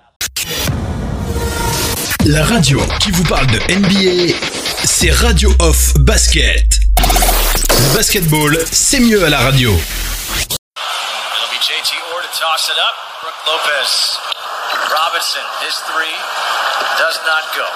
La 2.27 2.43
radio 2.43 2.79
qui 3.01 3.11
vous 3.11 3.25
parle 3.25 3.47
de 3.49 3.59
NBA, 3.79 4.35
c'est 5.05 5.13
Radio 5.21 5.53
Off 5.61 5.93
Basket. 6.01 6.65
Le 6.97 7.89
basketball, 7.93 8.57
c'est 8.73 9.01
mieux 9.01 9.23
à 9.23 9.29
la 9.29 9.37
radio. 9.37 9.69
It'll 9.69 9.85
be 11.53 11.61
JT 11.61 11.93
Orr 12.09 12.25
to 12.25 12.33
toss 12.33 12.73
it 12.73 12.79
up. 12.81 12.97
Brooke 13.21 13.37
Lopez. 13.45 14.17
Robinson, 14.89 15.45
his 15.61 15.77
three 15.93 16.17
does 16.97 17.21
not 17.29 17.45
go. 17.53 17.69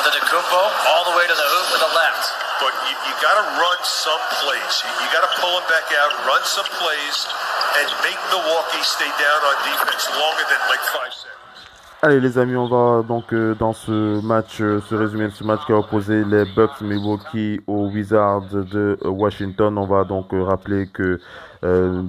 On 0.00 0.02
the 0.08 0.16
DeCumpo, 0.16 0.62
all 0.88 1.04
the 1.12 1.16
way 1.20 1.28
to 1.28 1.36
the 1.36 1.48
hoop 1.52 1.68
with 1.76 1.84
the 1.84 1.92
left. 1.92 2.32
But 2.64 2.72
you, 2.88 2.96
you 3.04 3.12
got 3.20 3.36
to 3.36 3.44
run 3.60 3.78
some 3.84 4.22
plays. 4.40 4.80
You, 4.80 4.92
you 5.04 5.08
got 5.12 5.28
to 5.28 5.32
pull 5.44 5.60
them 5.60 5.68
back 5.68 5.92
out, 6.00 6.08
run 6.24 6.40
some 6.48 6.68
plays, 6.80 7.28
and 7.84 7.88
make 8.00 8.16
Milwaukee 8.32 8.80
stay 8.80 9.12
down 9.20 9.40
on 9.44 9.60
defense 9.68 10.08
longer 10.16 10.48
than 10.48 10.60
like 10.72 10.80
five 10.88 11.12
seconds. 11.12 11.31
Allez 12.04 12.18
les 12.18 12.36
amis, 12.36 12.56
on 12.56 12.66
va 12.66 13.04
donc 13.04 13.32
euh, 13.32 13.54
dans 13.54 13.72
ce 13.72 14.20
match, 14.26 14.60
euh, 14.60 14.80
se 14.80 14.96
résumer 14.96 15.26
de 15.26 15.32
ce 15.32 15.44
match 15.44 15.64
qui 15.66 15.70
a 15.70 15.76
opposé 15.78 16.24
les 16.24 16.44
Bucks 16.56 16.80
Milwaukee 16.80 17.60
aux 17.68 17.86
Wizards 17.90 18.48
de 18.48 18.98
euh, 19.04 19.08
Washington. 19.08 19.78
On 19.78 19.86
va 19.86 20.02
donc 20.02 20.30
rappeler 20.32 20.88
que 20.88 21.20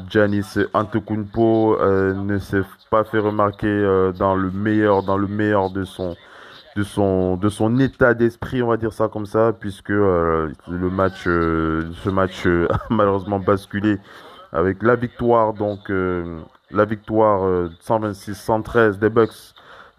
Giannis 0.10 0.58
Antetokounmpo 0.74 1.78
ne 1.80 2.40
s'est 2.40 2.64
pas 2.90 3.04
fait 3.04 3.20
remarquer 3.20 4.12
dans 4.18 4.34
le 4.34 4.50
meilleur, 4.50 5.04
dans 5.04 5.16
le 5.16 5.28
meilleur 5.28 5.70
de 5.70 5.84
son 5.84 6.16
de 6.76 6.82
son 6.82 7.38
de 7.38 7.50
son 7.50 7.78
état 7.78 8.16
d'esprit, 8.16 8.64
on 8.64 8.70
va 8.70 8.78
dire 8.78 8.94
ça 8.94 9.10
comme 9.10 9.28
ça, 9.28 9.54
puisque 9.54 9.90
le 9.90 10.50
match, 10.90 11.26
ce 11.26 12.10
match 12.10 12.48
a 12.48 12.80
malheureusement 12.90 13.38
basculé 13.38 14.00
avec 14.54 14.82
la 14.82 14.96
victoire 14.96 15.54
donc 15.54 15.92
la 16.72 16.86
victoire 16.86 17.70
126-113 17.88 18.98
des 18.98 19.10
Bucks 19.10 19.53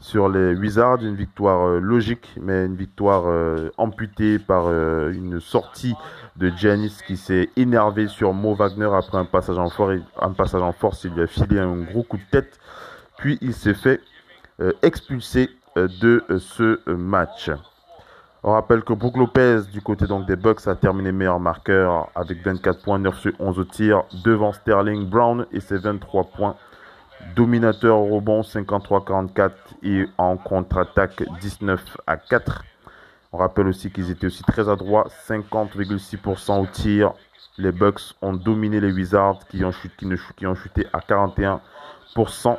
sur 0.05 0.29
les 0.29 0.55
Wizards. 0.55 1.03
Une 1.03 1.17
victoire 1.17 1.67
euh, 1.67 1.81
logique, 1.81 2.29
mais 2.41 2.67
une 2.67 2.77
victoire 2.77 3.25
euh, 3.27 3.71
amputée 3.79 4.39
par 4.39 4.67
euh, 4.67 5.11
une 5.13 5.41
sortie 5.41 5.95
de 6.37 6.51
Giannis 6.51 6.99
qui 7.07 7.17
s'est 7.17 7.49
énervé 7.57 8.07
sur 8.09 8.35
Mo 8.35 8.55
Wagner 8.55 8.91
après 8.95 9.17
un 9.17 9.25
passage 9.25 9.59
en 9.59 10.73
force. 10.73 11.05
Il 11.05 11.15
lui 11.15 11.23
a 11.23 11.27
filé 11.27 11.59
un 11.59 11.77
gros 11.77 12.03
coup 12.03 12.19
de 12.19 12.31
tête. 12.31 12.61
Puis 13.17 13.39
il 13.41 13.55
s'est 13.55 13.75
fait 13.75 14.01
expulser 14.83 15.51
de 15.77 16.23
ce 16.39 16.91
match. 16.91 17.51
On 18.43 18.53
rappelle 18.53 18.83
que 18.83 18.93
Brook 18.93 19.17
Lopez, 19.17 19.63
du 19.73 19.81
côté 19.81 20.07
donc 20.07 20.27
des 20.27 20.37
Bucks, 20.37 20.67
a 20.67 20.75
terminé 20.75 21.13
meilleur 21.13 21.41
marqueur 21.41 22.11
avec 22.15 22.45
24 22.45 22.83
points, 22.83 22.99
9 22.99 23.19
sur 23.19 23.33
11 23.39 23.59
au 23.59 23.65
tir, 23.65 24.03
devant 24.25 24.53
Sterling 24.53 25.09
Brown 25.09 25.47
et 25.51 25.61
ses 25.61 25.79
23 25.79 26.25
points. 26.25 26.57
Dominateur 27.37 27.99
au 27.99 28.17
rebond 28.17 28.43
53-44 28.43 29.51
et 29.83 30.07
en 30.19 30.37
contre-attaque 30.37 31.25
19 31.41 31.97
à 32.07 32.17
4. 32.17 32.65
On 33.33 33.39
rappelle 33.39 33.67
aussi 33.67 33.91
qu'ils 33.91 34.11
étaient 34.11 34.27
aussi 34.27 34.43
très 34.45 34.69
adroits, 34.69 35.09
50,6% 35.29 36.63
au 36.63 36.67
tir. 36.67 37.13
Les 37.59 37.73
Bucks 37.73 38.15
ont 38.23 38.33
dominé 38.33 38.81
les 38.81 38.93
Wizards 38.93 39.41
qui 39.49 39.65
ont 39.65 39.73
chuté, 39.73 40.07
qui 40.37 40.47
ont 40.47 40.55
chuté 40.55 40.87
à 40.93 41.01
41%. 41.01 42.57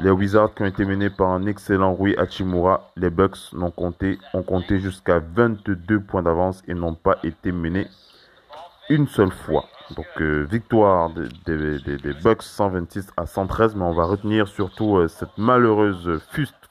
Les 0.00 0.10
Wizards 0.10 0.54
qui 0.54 0.62
ont 0.62 0.66
été 0.66 0.84
menés 0.84 1.10
par 1.10 1.28
un 1.28 1.46
excellent 1.46 1.92
Rui 1.92 2.16
Hachimura, 2.16 2.90
les 2.96 3.10
Bucks 3.10 3.52
compté, 3.76 4.18
ont 4.32 4.42
compté 4.42 4.78
jusqu'à 4.78 5.18
22 5.18 6.00
points 6.00 6.22
d'avance 6.22 6.62
et 6.68 6.74
n'ont 6.74 6.94
pas 6.94 7.18
été 7.22 7.52
menés 7.52 7.88
une 8.88 9.06
seule 9.06 9.32
fois. 9.32 9.66
Donc 9.96 10.06
euh, 10.20 10.46
victoire 10.50 11.10
des, 11.10 12.14
Bucks 12.22 12.42
126 12.42 13.08
à 13.16 13.26
113, 13.26 13.74
mais 13.74 13.84
on 13.84 13.92
va 13.92 14.04
retenir 14.04 14.48
surtout 14.48 14.96
euh, 14.96 15.08
cette 15.08 15.36
malheureuse 15.38 16.20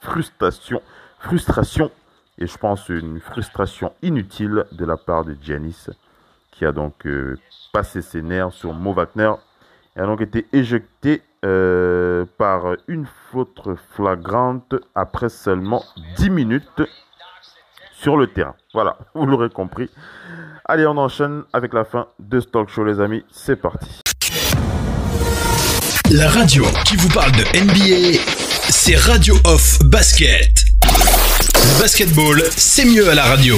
frustration, 0.00 0.80
frustration, 1.18 1.90
et 2.38 2.46
je 2.46 2.56
pense 2.58 2.88
une 2.88 3.20
frustration 3.20 3.92
inutile 4.02 4.64
de 4.72 4.84
la 4.84 4.96
part 4.96 5.24
de 5.24 5.36
Giannis, 5.40 5.86
qui 6.52 6.64
a 6.64 6.72
donc 6.72 7.06
euh, 7.06 7.36
passé 7.72 8.02
ses 8.02 8.22
nerfs 8.22 8.52
sur 8.52 8.72
Mo 8.72 8.92
Wagner 8.92 9.32
et 9.96 10.00
a 10.00 10.06
donc 10.06 10.20
été 10.20 10.46
éjecté 10.52 11.22
par 11.40 12.74
une 12.88 13.06
faute 13.30 13.60
flagrante 13.94 14.74
après 14.96 15.28
seulement 15.28 15.84
10 16.16 16.30
minutes 16.30 16.82
sur 18.00 18.16
le 18.16 18.26
terrain. 18.28 18.54
Voilà, 18.72 18.96
vous 19.14 19.26
l'aurez 19.26 19.50
compris. 19.50 19.90
Allez, 20.64 20.86
on 20.86 20.96
enchaîne 20.96 21.42
avec 21.52 21.72
la 21.72 21.84
fin 21.84 22.06
de 22.18 22.40
ce 22.40 22.46
talk 22.46 22.68
show, 22.68 22.84
les 22.84 23.00
amis. 23.00 23.24
C'est 23.30 23.56
parti. 23.56 23.88
La 26.10 26.28
radio 26.28 26.64
qui 26.86 26.96
vous 26.96 27.08
parle 27.08 27.32
de 27.32 27.44
NBA, 27.58 28.18
c'est 28.70 28.96
Radio 28.96 29.34
Off 29.44 29.78
Basket. 29.84 30.64
Basketball, 31.78 32.42
c'est 32.56 32.86
mieux 32.86 33.10
à 33.10 33.14
la 33.14 33.24
radio. 33.24 33.56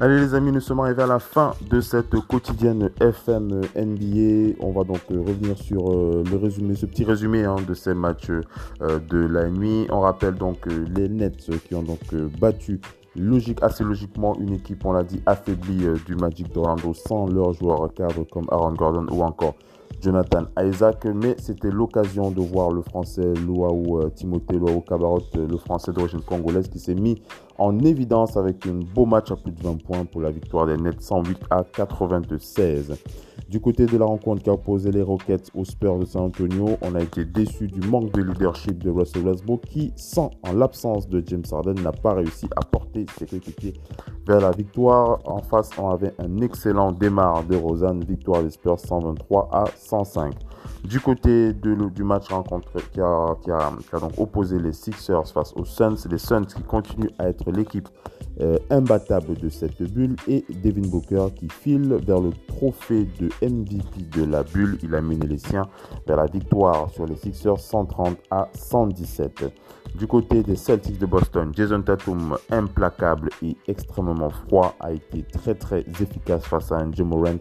Allez 0.00 0.20
les 0.20 0.32
amis, 0.32 0.52
nous 0.52 0.60
sommes 0.60 0.78
arrivés 0.78 1.02
à 1.02 1.08
la 1.08 1.18
fin 1.18 1.54
de 1.68 1.80
cette 1.80 2.14
quotidienne 2.20 2.88
FM 3.00 3.62
NBA. 3.74 4.54
On 4.60 4.70
va 4.70 4.84
donc 4.84 5.00
euh, 5.10 5.18
revenir 5.18 5.58
sur 5.58 5.90
euh, 5.90 6.22
le 6.30 6.36
résumé, 6.36 6.76
ce 6.76 6.86
petit 6.86 7.02
résumé 7.02 7.42
hein, 7.42 7.56
de 7.66 7.74
ces 7.74 7.94
matchs 7.94 8.30
euh, 8.30 9.00
de 9.00 9.18
la 9.18 9.48
nuit. 9.48 9.88
On 9.90 9.98
rappelle 9.98 10.36
donc 10.36 10.66
les 10.66 11.08
Nets 11.08 11.50
qui 11.66 11.74
ont 11.74 11.82
donc 11.82 12.14
battu 12.40 12.80
logique, 13.16 13.58
assez 13.60 13.82
logiquement 13.82 14.38
une 14.38 14.52
équipe, 14.52 14.84
on 14.84 14.92
l'a 14.92 15.02
dit, 15.02 15.20
affaiblie 15.26 15.88
du 16.06 16.14
Magic 16.14 16.52
d'Orlando 16.54 16.94
sans 16.94 17.26
leurs 17.26 17.54
joueurs 17.54 17.92
cadres 17.92 18.22
comme 18.22 18.46
Aaron 18.52 18.74
Gordon 18.74 19.06
ou 19.10 19.24
encore 19.24 19.56
Jonathan 20.00 20.44
Isaac, 20.62 21.06
mais 21.06 21.34
c'était 21.40 21.72
l'occasion 21.72 22.30
de 22.30 22.40
voir 22.40 22.70
le 22.70 22.82
français 22.82 23.34
Louaou 23.44 24.08
Timothée 24.10 24.58
Louaou 24.58 24.80
Cabarot, 24.82 25.24
le 25.34 25.56
français 25.56 25.90
d'origine 25.90 26.20
congolaise 26.20 26.68
qui 26.68 26.78
s'est 26.78 26.94
mis 26.94 27.20
en 27.58 27.78
évidence 27.80 28.36
avec 28.36 28.66
un 28.66 28.80
beau 28.94 29.04
match 29.04 29.30
à 29.30 29.36
plus 29.36 29.52
de 29.52 29.62
20 29.62 29.82
points 29.82 30.04
pour 30.04 30.20
la 30.20 30.30
victoire 30.30 30.66
des 30.66 30.76
Nets 30.76 31.02
108 31.02 31.38
à 31.50 31.64
96. 31.64 32.96
Du 33.48 33.60
côté 33.60 33.86
de 33.86 33.96
la 33.96 34.04
rencontre 34.04 34.42
qui 34.42 34.50
a 34.50 34.52
opposé 34.52 34.90
les 34.90 35.00
Rockets 35.00 35.50
aux 35.54 35.64
Spurs 35.64 35.98
de 35.98 36.04
San 36.04 36.22
Antonio, 36.22 36.76
on 36.82 36.94
a 36.94 37.00
été 37.00 37.24
déçu 37.24 37.66
du 37.66 37.80
manque 37.88 38.12
de 38.12 38.22
leadership 38.22 38.82
de 38.82 38.90
Russell 38.90 39.26
Westbrook 39.26 39.62
qui, 39.62 39.92
sans 39.96 40.30
en 40.42 40.52
l'absence 40.52 41.08
de 41.08 41.22
James 41.26 41.44
Harden, 41.50 41.74
n'a 41.82 41.92
pas 41.92 42.14
réussi 42.14 42.46
à 42.56 42.60
porter 42.62 43.06
ses 43.18 43.26
coéquipiers 43.26 43.72
vers 44.26 44.40
la 44.40 44.50
victoire. 44.50 45.20
En 45.24 45.40
face, 45.40 45.70
on 45.78 45.88
avait 45.88 46.12
un 46.18 46.38
excellent 46.42 46.92
démarre 46.92 47.44
de 47.44 47.56
Rosanne, 47.56 48.04
victoire 48.04 48.42
des 48.42 48.50
Spurs 48.50 48.78
123 48.78 49.48
à 49.50 49.64
105. 49.76 50.34
Du 50.84 51.00
côté 51.00 51.52
du 51.54 52.04
match 52.04 52.28
rencontré 52.28 52.80
qui 52.92 53.00
a, 53.00 53.36
donc 54.00 54.18
opposé 54.18 54.58
les 54.58 54.72
Sixers 54.72 55.26
face 55.26 55.52
aux 55.56 55.64
Suns, 55.64 55.96
les 56.10 56.18
Suns 56.18 56.44
qui 56.44 56.62
continuent 56.62 57.10
à 57.18 57.28
être 57.28 57.50
l'équipe 57.50 57.88
euh, 58.40 58.58
imbattable 58.70 59.34
de 59.36 59.48
cette 59.48 59.82
bulle 59.82 60.16
et 60.28 60.44
Devin 60.62 60.88
Booker 60.88 61.26
qui 61.34 61.48
file 61.48 61.94
vers 62.06 62.20
le 62.20 62.30
trophée 62.46 63.08
de 63.18 63.28
MVP 63.42 64.02
de 64.16 64.24
la 64.24 64.42
bulle. 64.42 64.78
Il 64.82 64.94
a 64.94 65.00
mené 65.00 65.26
les 65.26 65.38
siens 65.38 65.68
vers 66.06 66.16
la 66.16 66.26
victoire 66.26 66.90
sur 66.90 67.06
les 67.06 67.16
Sixers 67.16 67.58
130 67.58 68.16
à 68.30 68.48
117. 68.54 69.44
Du 69.96 70.06
côté 70.06 70.42
des 70.42 70.54
Celtics 70.54 70.98
de 70.98 71.06
Boston, 71.06 71.52
Jason 71.54 71.82
Tatum, 71.82 72.36
implacable 72.50 73.30
et 73.42 73.56
extrêmement 73.66 74.30
froid, 74.30 74.76
a 74.78 74.92
été 74.92 75.22
très 75.22 75.54
très 75.54 75.80
efficace 76.00 76.44
face 76.44 76.70
à 76.70 76.76
un 76.76 76.92
Jim 76.92 77.06
Morant 77.06 77.38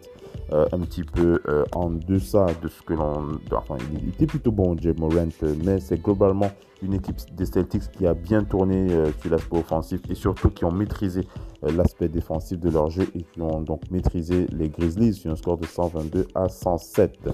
euh, 0.53 0.65
un 0.71 0.79
petit 0.79 1.03
peu 1.03 1.41
euh, 1.49 1.65
en 1.75 1.89
deçà 1.89 2.45
de 2.62 2.69
ce 2.69 2.81
que 2.81 2.93
l'on... 2.93 3.39
Enfin, 3.51 3.75
il 3.91 4.10
était 4.10 4.25
plutôt 4.25 4.51
bon, 4.51 4.77
Jay 4.77 4.93
Morant, 4.97 5.27
mais 5.65 5.81
c'est 5.81 6.01
globalement 6.01 6.49
une 6.81 6.93
équipe 6.93 7.17
des 7.36 7.45
Celtics 7.45 7.91
qui 7.91 8.07
a 8.07 8.13
bien 8.13 8.43
tourné 8.43 8.88
euh, 8.91 9.12
sur 9.19 9.31
l'aspect 9.31 9.57
offensif 9.57 9.99
et 10.10 10.15
surtout 10.15 10.49
qui 10.49 10.63
ont 10.63 10.71
maîtrisé 10.71 11.27
l'aspect 11.63 12.07
défensif 12.07 12.60
de 12.60 12.69
leur 12.69 12.89
jeu 12.89 13.07
et 13.13 13.23
qui 13.23 13.41
ont 13.41 13.60
donc 13.60 13.91
maîtrisé 13.91 14.47
les 14.51 14.69
Grizzlies 14.69 15.15
sur 15.15 15.31
un 15.31 15.36
score 15.36 15.57
de 15.57 15.65
122 15.65 16.27
à 16.33 16.47
107. 16.47 17.29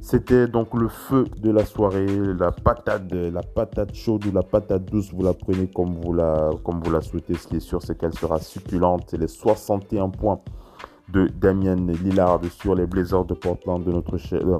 C'était 0.00 0.46
donc 0.46 0.72
le 0.74 0.88
feu 0.88 1.24
de 1.38 1.50
la 1.50 1.66
soirée, 1.66 2.06
la 2.06 2.52
patate, 2.52 3.12
la 3.12 3.42
patate 3.42 3.94
chaude 3.94 4.24
ou 4.26 4.32
la 4.32 4.42
patate 4.42 4.84
douce, 4.84 5.12
vous 5.12 5.24
la 5.24 5.34
prenez 5.34 5.66
comme 5.66 6.00
vous 6.00 6.14
la, 6.14 6.50
comme 6.64 6.80
vous 6.82 6.90
la 6.90 7.02
souhaitez. 7.02 7.34
Ce 7.34 7.46
qui 7.48 7.56
est 7.56 7.60
sûr, 7.60 7.82
c'est 7.82 7.98
qu'elle 7.98 8.14
sera 8.14 8.38
succulente. 8.38 9.12
Les 9.12 9.28
61 9.28 10.08
points 10.10 10.40
de 11.12 11.28
Damien 11.28 11.74
Lillard 11.74 12.40
sur 12.50 12.74
les 12.74 12.86
Blazers 12.86 13.24
de 13.24 13.34
Portland 13.34 13.82
de 13.82 13.90
notre 13.90 14.16
cher. 14.18 14.40
Euh, 14.44 14.58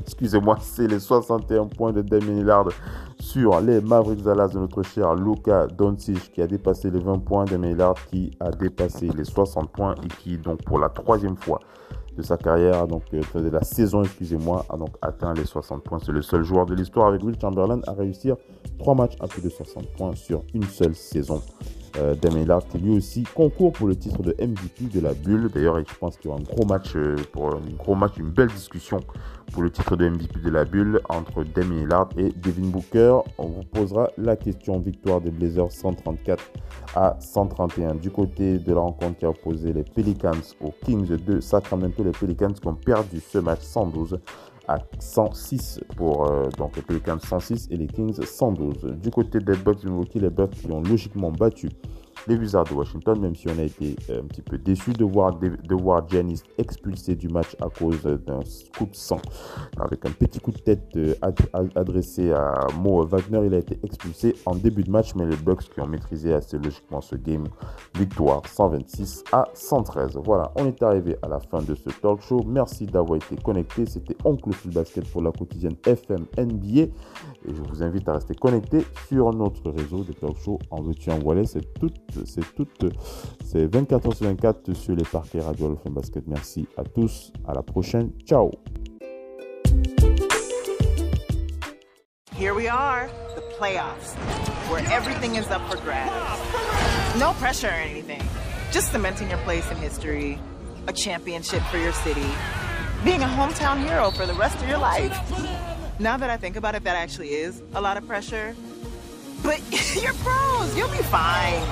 excusez-moi, 0.00 0.56
c'est 0.60 0.86
les 0.86 0.98
61 0.98 1.66
points 1.66 1.92
de 1.92 2.02
Damien 2.02 2.32
Lillard 2.32 2.68
sur 3.18 3.60
les 3.60 3.80
Mavericks 3.80 4.22
Dallas 4.22 4.48
de 4.48 4.58
notre 4.58 4.82
cher 4.82 5.14
Luka 5.14 5.66
Doncic 5.66 6.32
qui 6.32 6.42
a 6.42 6.46
dépassé 6.46 6.90
les 6.90 7.00
20 7.00 7.18
points. 7.18 7.44
Damien 7.44 7.68
Lillard 7.68 7.94
qui 8.10 8.30
a 8.40 8.50
dépassé 8.50 9.08
les 9.14 9.24
60 9.24 9.70
points 9.70 9.94
et 10.02 10.08
qui, 10.08 10.38
donc, 10.38 10.62
pour 10.64 10.78
la 10.78 10.88
troisième 10.88 11.36
fois 11.36 11.60
de 12.16 12.22
sa 12.22 12.36
carrière, 12.36 12.86
donc 12.86 13.02
euh, 13.14 13.40
de 13.40 13.48
la 13.48 13.62
saison, 13.62 14.02
excusez-moi, 14.02 14.64
a 14.68 14.76
donc 14.76 14.90
atteint 15.00 15.34
les 15.34 15.44
60 15.44 15.82
points. 15.82 15.98
C'est 16.04 16.12
le 16.12 16.22
seul 16.22 16.42
joueur 16.42 16.66
de 16.66 16.74
l'histoire 16.74 17.08
avec 17.08 17.22
Will 17.22 17.36
Chamberlain 17.40 17.80
à 17.86 17.92
réussir 17.92 18.36
3 18.82 18.96
matchs 18.96 19.14
à 19.20 19.28
plus 19.28 19.40
de 19.40 19.48
60 19.48 19.86
points 19.92 20.14
sur 20.16 20.42
une 20.54 20.64
seule 20.64 20.96
saison 20.96 21.40
euh, 21.98 22.16
qui 22.70 22.78
lui 22.78 22.96
aussi 22.96 23.22
concourt 23.22 23.72
pour 23.72 23.86
le 23.86 23.94
titre 23.94 24.22
de 24.22 24.34
MVP 24.40 24.86
de 24.92 24.98
la 24.98 25.14
bulle. 25.14 25.50
D'ailleurs, 25.54 25.78
je 25.78 25.94
pense 26.00 26.16
qu'il 26.16 26.30
y 26.30 26.32
aura 26.32 26.40
un 26.40 26.42
gros 26.42 26.64
match, 26.66 26.96
euh, 26.96 27.14
pour 27.30 27.54
un 27.54 27.60
gros 27.78 27.94
match, 27.94 28.14
une 28.16 28.30
belle 28.30 28.48
discussion 28.48 28.98
pour 29.52 29.62
le 29.62 29.70
titre 29.70 29.94
de 29.94 30.08
MVP 30.08 30.40
de 30.40 30.50
la 30.50 30.64
bulle 30.64 31.00
entre 31.08 31.44
Damien 31.44 31.82
Lillard 31.82 32.08
et 32.16 32.30
Devin 32.30 32.70
Booker. 32.70 33.18
On 33.38 33.46
vous 33.46 33.62
posera 33.62 34.10
la 34.18 34.34
question 34.34 34.80
victoire 34.80 35.20
des 35.20 35.30
Blazers 35.30 35.70
134 35.70 36.42
à 36.96 37.16
131 37.20 37.94
du 37.94 38.10
côté 38.10 38.58
de 38.58 38.72
la 38.72 38.80
rencontre 38.80 39.18
qui 39.18 39.26
a 39.26 39.30
opposé 39.30 39.72
les 39.72 39.84
Pelicans 39.84 40.32
aux 40.60 40.72
Kings 40.84 41.06
de 41.06 41.40
Sacramento. 41.40 42.02
Les 42.02 42.10
Pelicans 42.10 42.52
qui 42.52 42.66
ont 42.66 42.74
perdu 42.74 43.20
ce 43.20 43.38
match 43.38 43.60
112 43.60 44.18
à 44.72 44.78
106 44.98 45.80
pour 45.96 46.30
euh, 46.30 46.48
donc 46.56 46.76
les 46.76 46.82
Pelicans 46.82 47.18
106 47.18 47.68
et 47.70 47.76
les 47.76 47.86
Kings 47.86 48.22
112. 48.22 48.96
Du 49.00 49.10
côté 49.10 49.38
des 49.38 49.56
Bucks 49.56 49.84
de 49.84 50.20
les 50.20 50.30
Bucks 50.30 50.50
qui 50.50 50.70
ont 50.70 50.80
logiquement 50.80 51.30
battu 51.30 51.68
les 52.26 52.36
Wizards 52.36 52.64
de 52.64 52.74
Washington, 52.74 53.20
même 53.20 53.34
si 53.34 53.48
on 53.48 53.58
a 53.58 53.62
été 53.62 53.96
euh, 54.10 54.20
un 54.20 54.24
petit 54.24 54.42
peu 54.42 54.58
déçu 54.58 54.92
de 54.92 55.04
voir, 55.04 55.38
de, 55.38 55.74
voir 55.74 56.08
Giannis 56.08 56.42
expulsé 56.58 57.14
du 57.14 57.28
match 57.28 57.56
à 57.60 57.68
cause 57.68 58.02
d'un 58.02 58.40
coup 58.76 58.86
de 58.86 58.94
sang. 58.94 59.20
Avec 59.78 60.04
un 60.06 60.10
petit 60.10 60.40
coup 60.40 60.52
de 60.52 60.58
tête 60.58 60.88
euh, 60.96 61.14
adressé 61.74 62.32
à 62.32 62.66
Mo 62.78 63.04
Wagner, 63.04 63.46
il 63.46 63.54
a 63.54 63.58
été 63.58 63.78
expulsé 63.82 64.34
en 64.46 64.54
début 64.54 64.82
de 64.82 64.90
match, 64.90 65.14
mais 65.14 65.26
les 65.26 65.36
Bucks 65.36 65.68
qui 65.72 65.80
ont 65.80 65.86
maîtrisé 65.86 66.32
assez 66.32 66.58
logiquement 66.58 67.00
ce 67.00 67.16
game, 67.16 67.44
victoire 67.94 68.42
126 68.46 69.24
à 69.32 69.48
113. 69.54 70.18
Voilà, 70.24 70.52
on 70.56 70.66
est 70.66 70.82
arrivé 70.82 71.16
à 71.22 71.28
la 71.28 71.40
fin 71.40 71.62
de 71.62 71.74
ce 71.74 71.90
talk 71.90 72.20
show. 72.22 72.42
Merci 72.46 72.86
d'avoir 72.86 73.16
été 73.16 73.36
connecté. 73.36 73.86
C'était 73.86 74.16
Oncle 74.24 74.52
Full 74.52 74.72
Basket 74.72 75.10
pour 75.10 75.22
la 75.22 75.32
quotidienne 75.32 75.76
FM 75.84 76.26
NBA. 76.38 76.82
Et 76.82 76.90
je 77.48 77.62
vous 77.62 77.82
invite 77.82 78.08
à 78.08 78.14
rester 78.14 78.34
connecté 78.34 78.84
sur 79.08 79.32
notre 79.32 79.70
réseau 79.70 80.04
de 80.04 80.12
talk 80.12 80.36
show 80.36 80.58
en 80.70 80.82
veux 80.82 80.94
en 81.08 81.18
voilà. 81.18 81.44
C'est 81.44 81.74
tout, 81.74 81.90
c'est 82.26 82.54
tout, 82.54 82.66
c'est 83.44 83.66
24 83.66 84.08
h 84.08 84.16
sur 84.16 84.26
24 84.26 84.72
sur 84.74 84.94
les 84.94 85.04
parquets 85.04 85.40
Radio 85.40 85.74
FM 85.74 85.94
Basket. 85.94 86.24
Merci 86.26 86.66
à 86.76 86.84
tous. 86.84 87.32
À 87.46 87.54
la 87.54 87.62
prochaine. 87.62 88.10
Ciao. 88.26 88.50
here 92.42 92.54
we 92.54 92.66
are, 92.66 93.08
the 93.36 93.40
playoffs, 93.56 94.16
where 94.68 94.84
everything 94.90 95.36
is 95.36 95.46
up 95.46 95.62
for 95.70 95.76
grabs. 95.76 96.40
No 97.16 97.34
pressure 97.34 97.68
or 97.68 97.70
anything, 97.70 98.20
just 98.72 98.90
cementing 98.90 99.30
your 99.30 99.38
place 99.46 99.70
in 99.70 99.76
history, 99.76 100.40
a 100.88 100.92
championship 100.92 101.62
for 101.70 101.78
your 101.78 101.92
city, 101.92 102.26
being 103.04 103.22
a 103.22 103.26
hometown 103.26 103.78
hero 103.78 104.10
for 104.10 104.26
the 104.26 104.34
rest 104.34 104.56
of 104.56 104.68
your 104.68 104.78
life. 104.78 105.16
Now 106.00 106.16
that 106.16 106.30
I 106.30 106.36
think 106.36 106.56
about 106.56 106.74
it, 106.74 106.82
that 106.82 106.96
actually 106.96 107.28
is 107.28 107.62
a 107.74 107.80
lot 107.80 107.96
of 107.96 108.08
pressure. 108.08 108.56
But 109.44 109.60
you're 110.02 110.14
pros, 110.14 110.76
you'll 110.76 110.90
be 110.90 111.04
fine. 111.04 111.62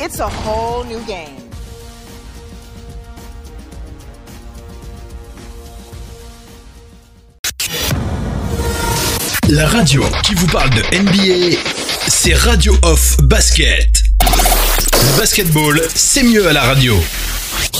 It's 0.00 0.20
a 0.20 0.28
whole 0.28 0.84
new 0.84 1.00
game. 1.06 1.34
La 9.48 9.66
radio 9.66 10.04
qui 10.22 10.34
vous 10.34 10.46
parle 10.46 10.70
de 10.70 10.82
NBA, 10.96 11.58
c'est 12.06 12.34
Radio 12.34 12.76
Off 12.82 13.16
Basket. 13.22 14.04
Basketball, 15.16 15.82
c'est 15.96 16.22
mieux 16.22 16.46
à 16.46 16.52
la 16.52 16.62
radio. 16.62 16.94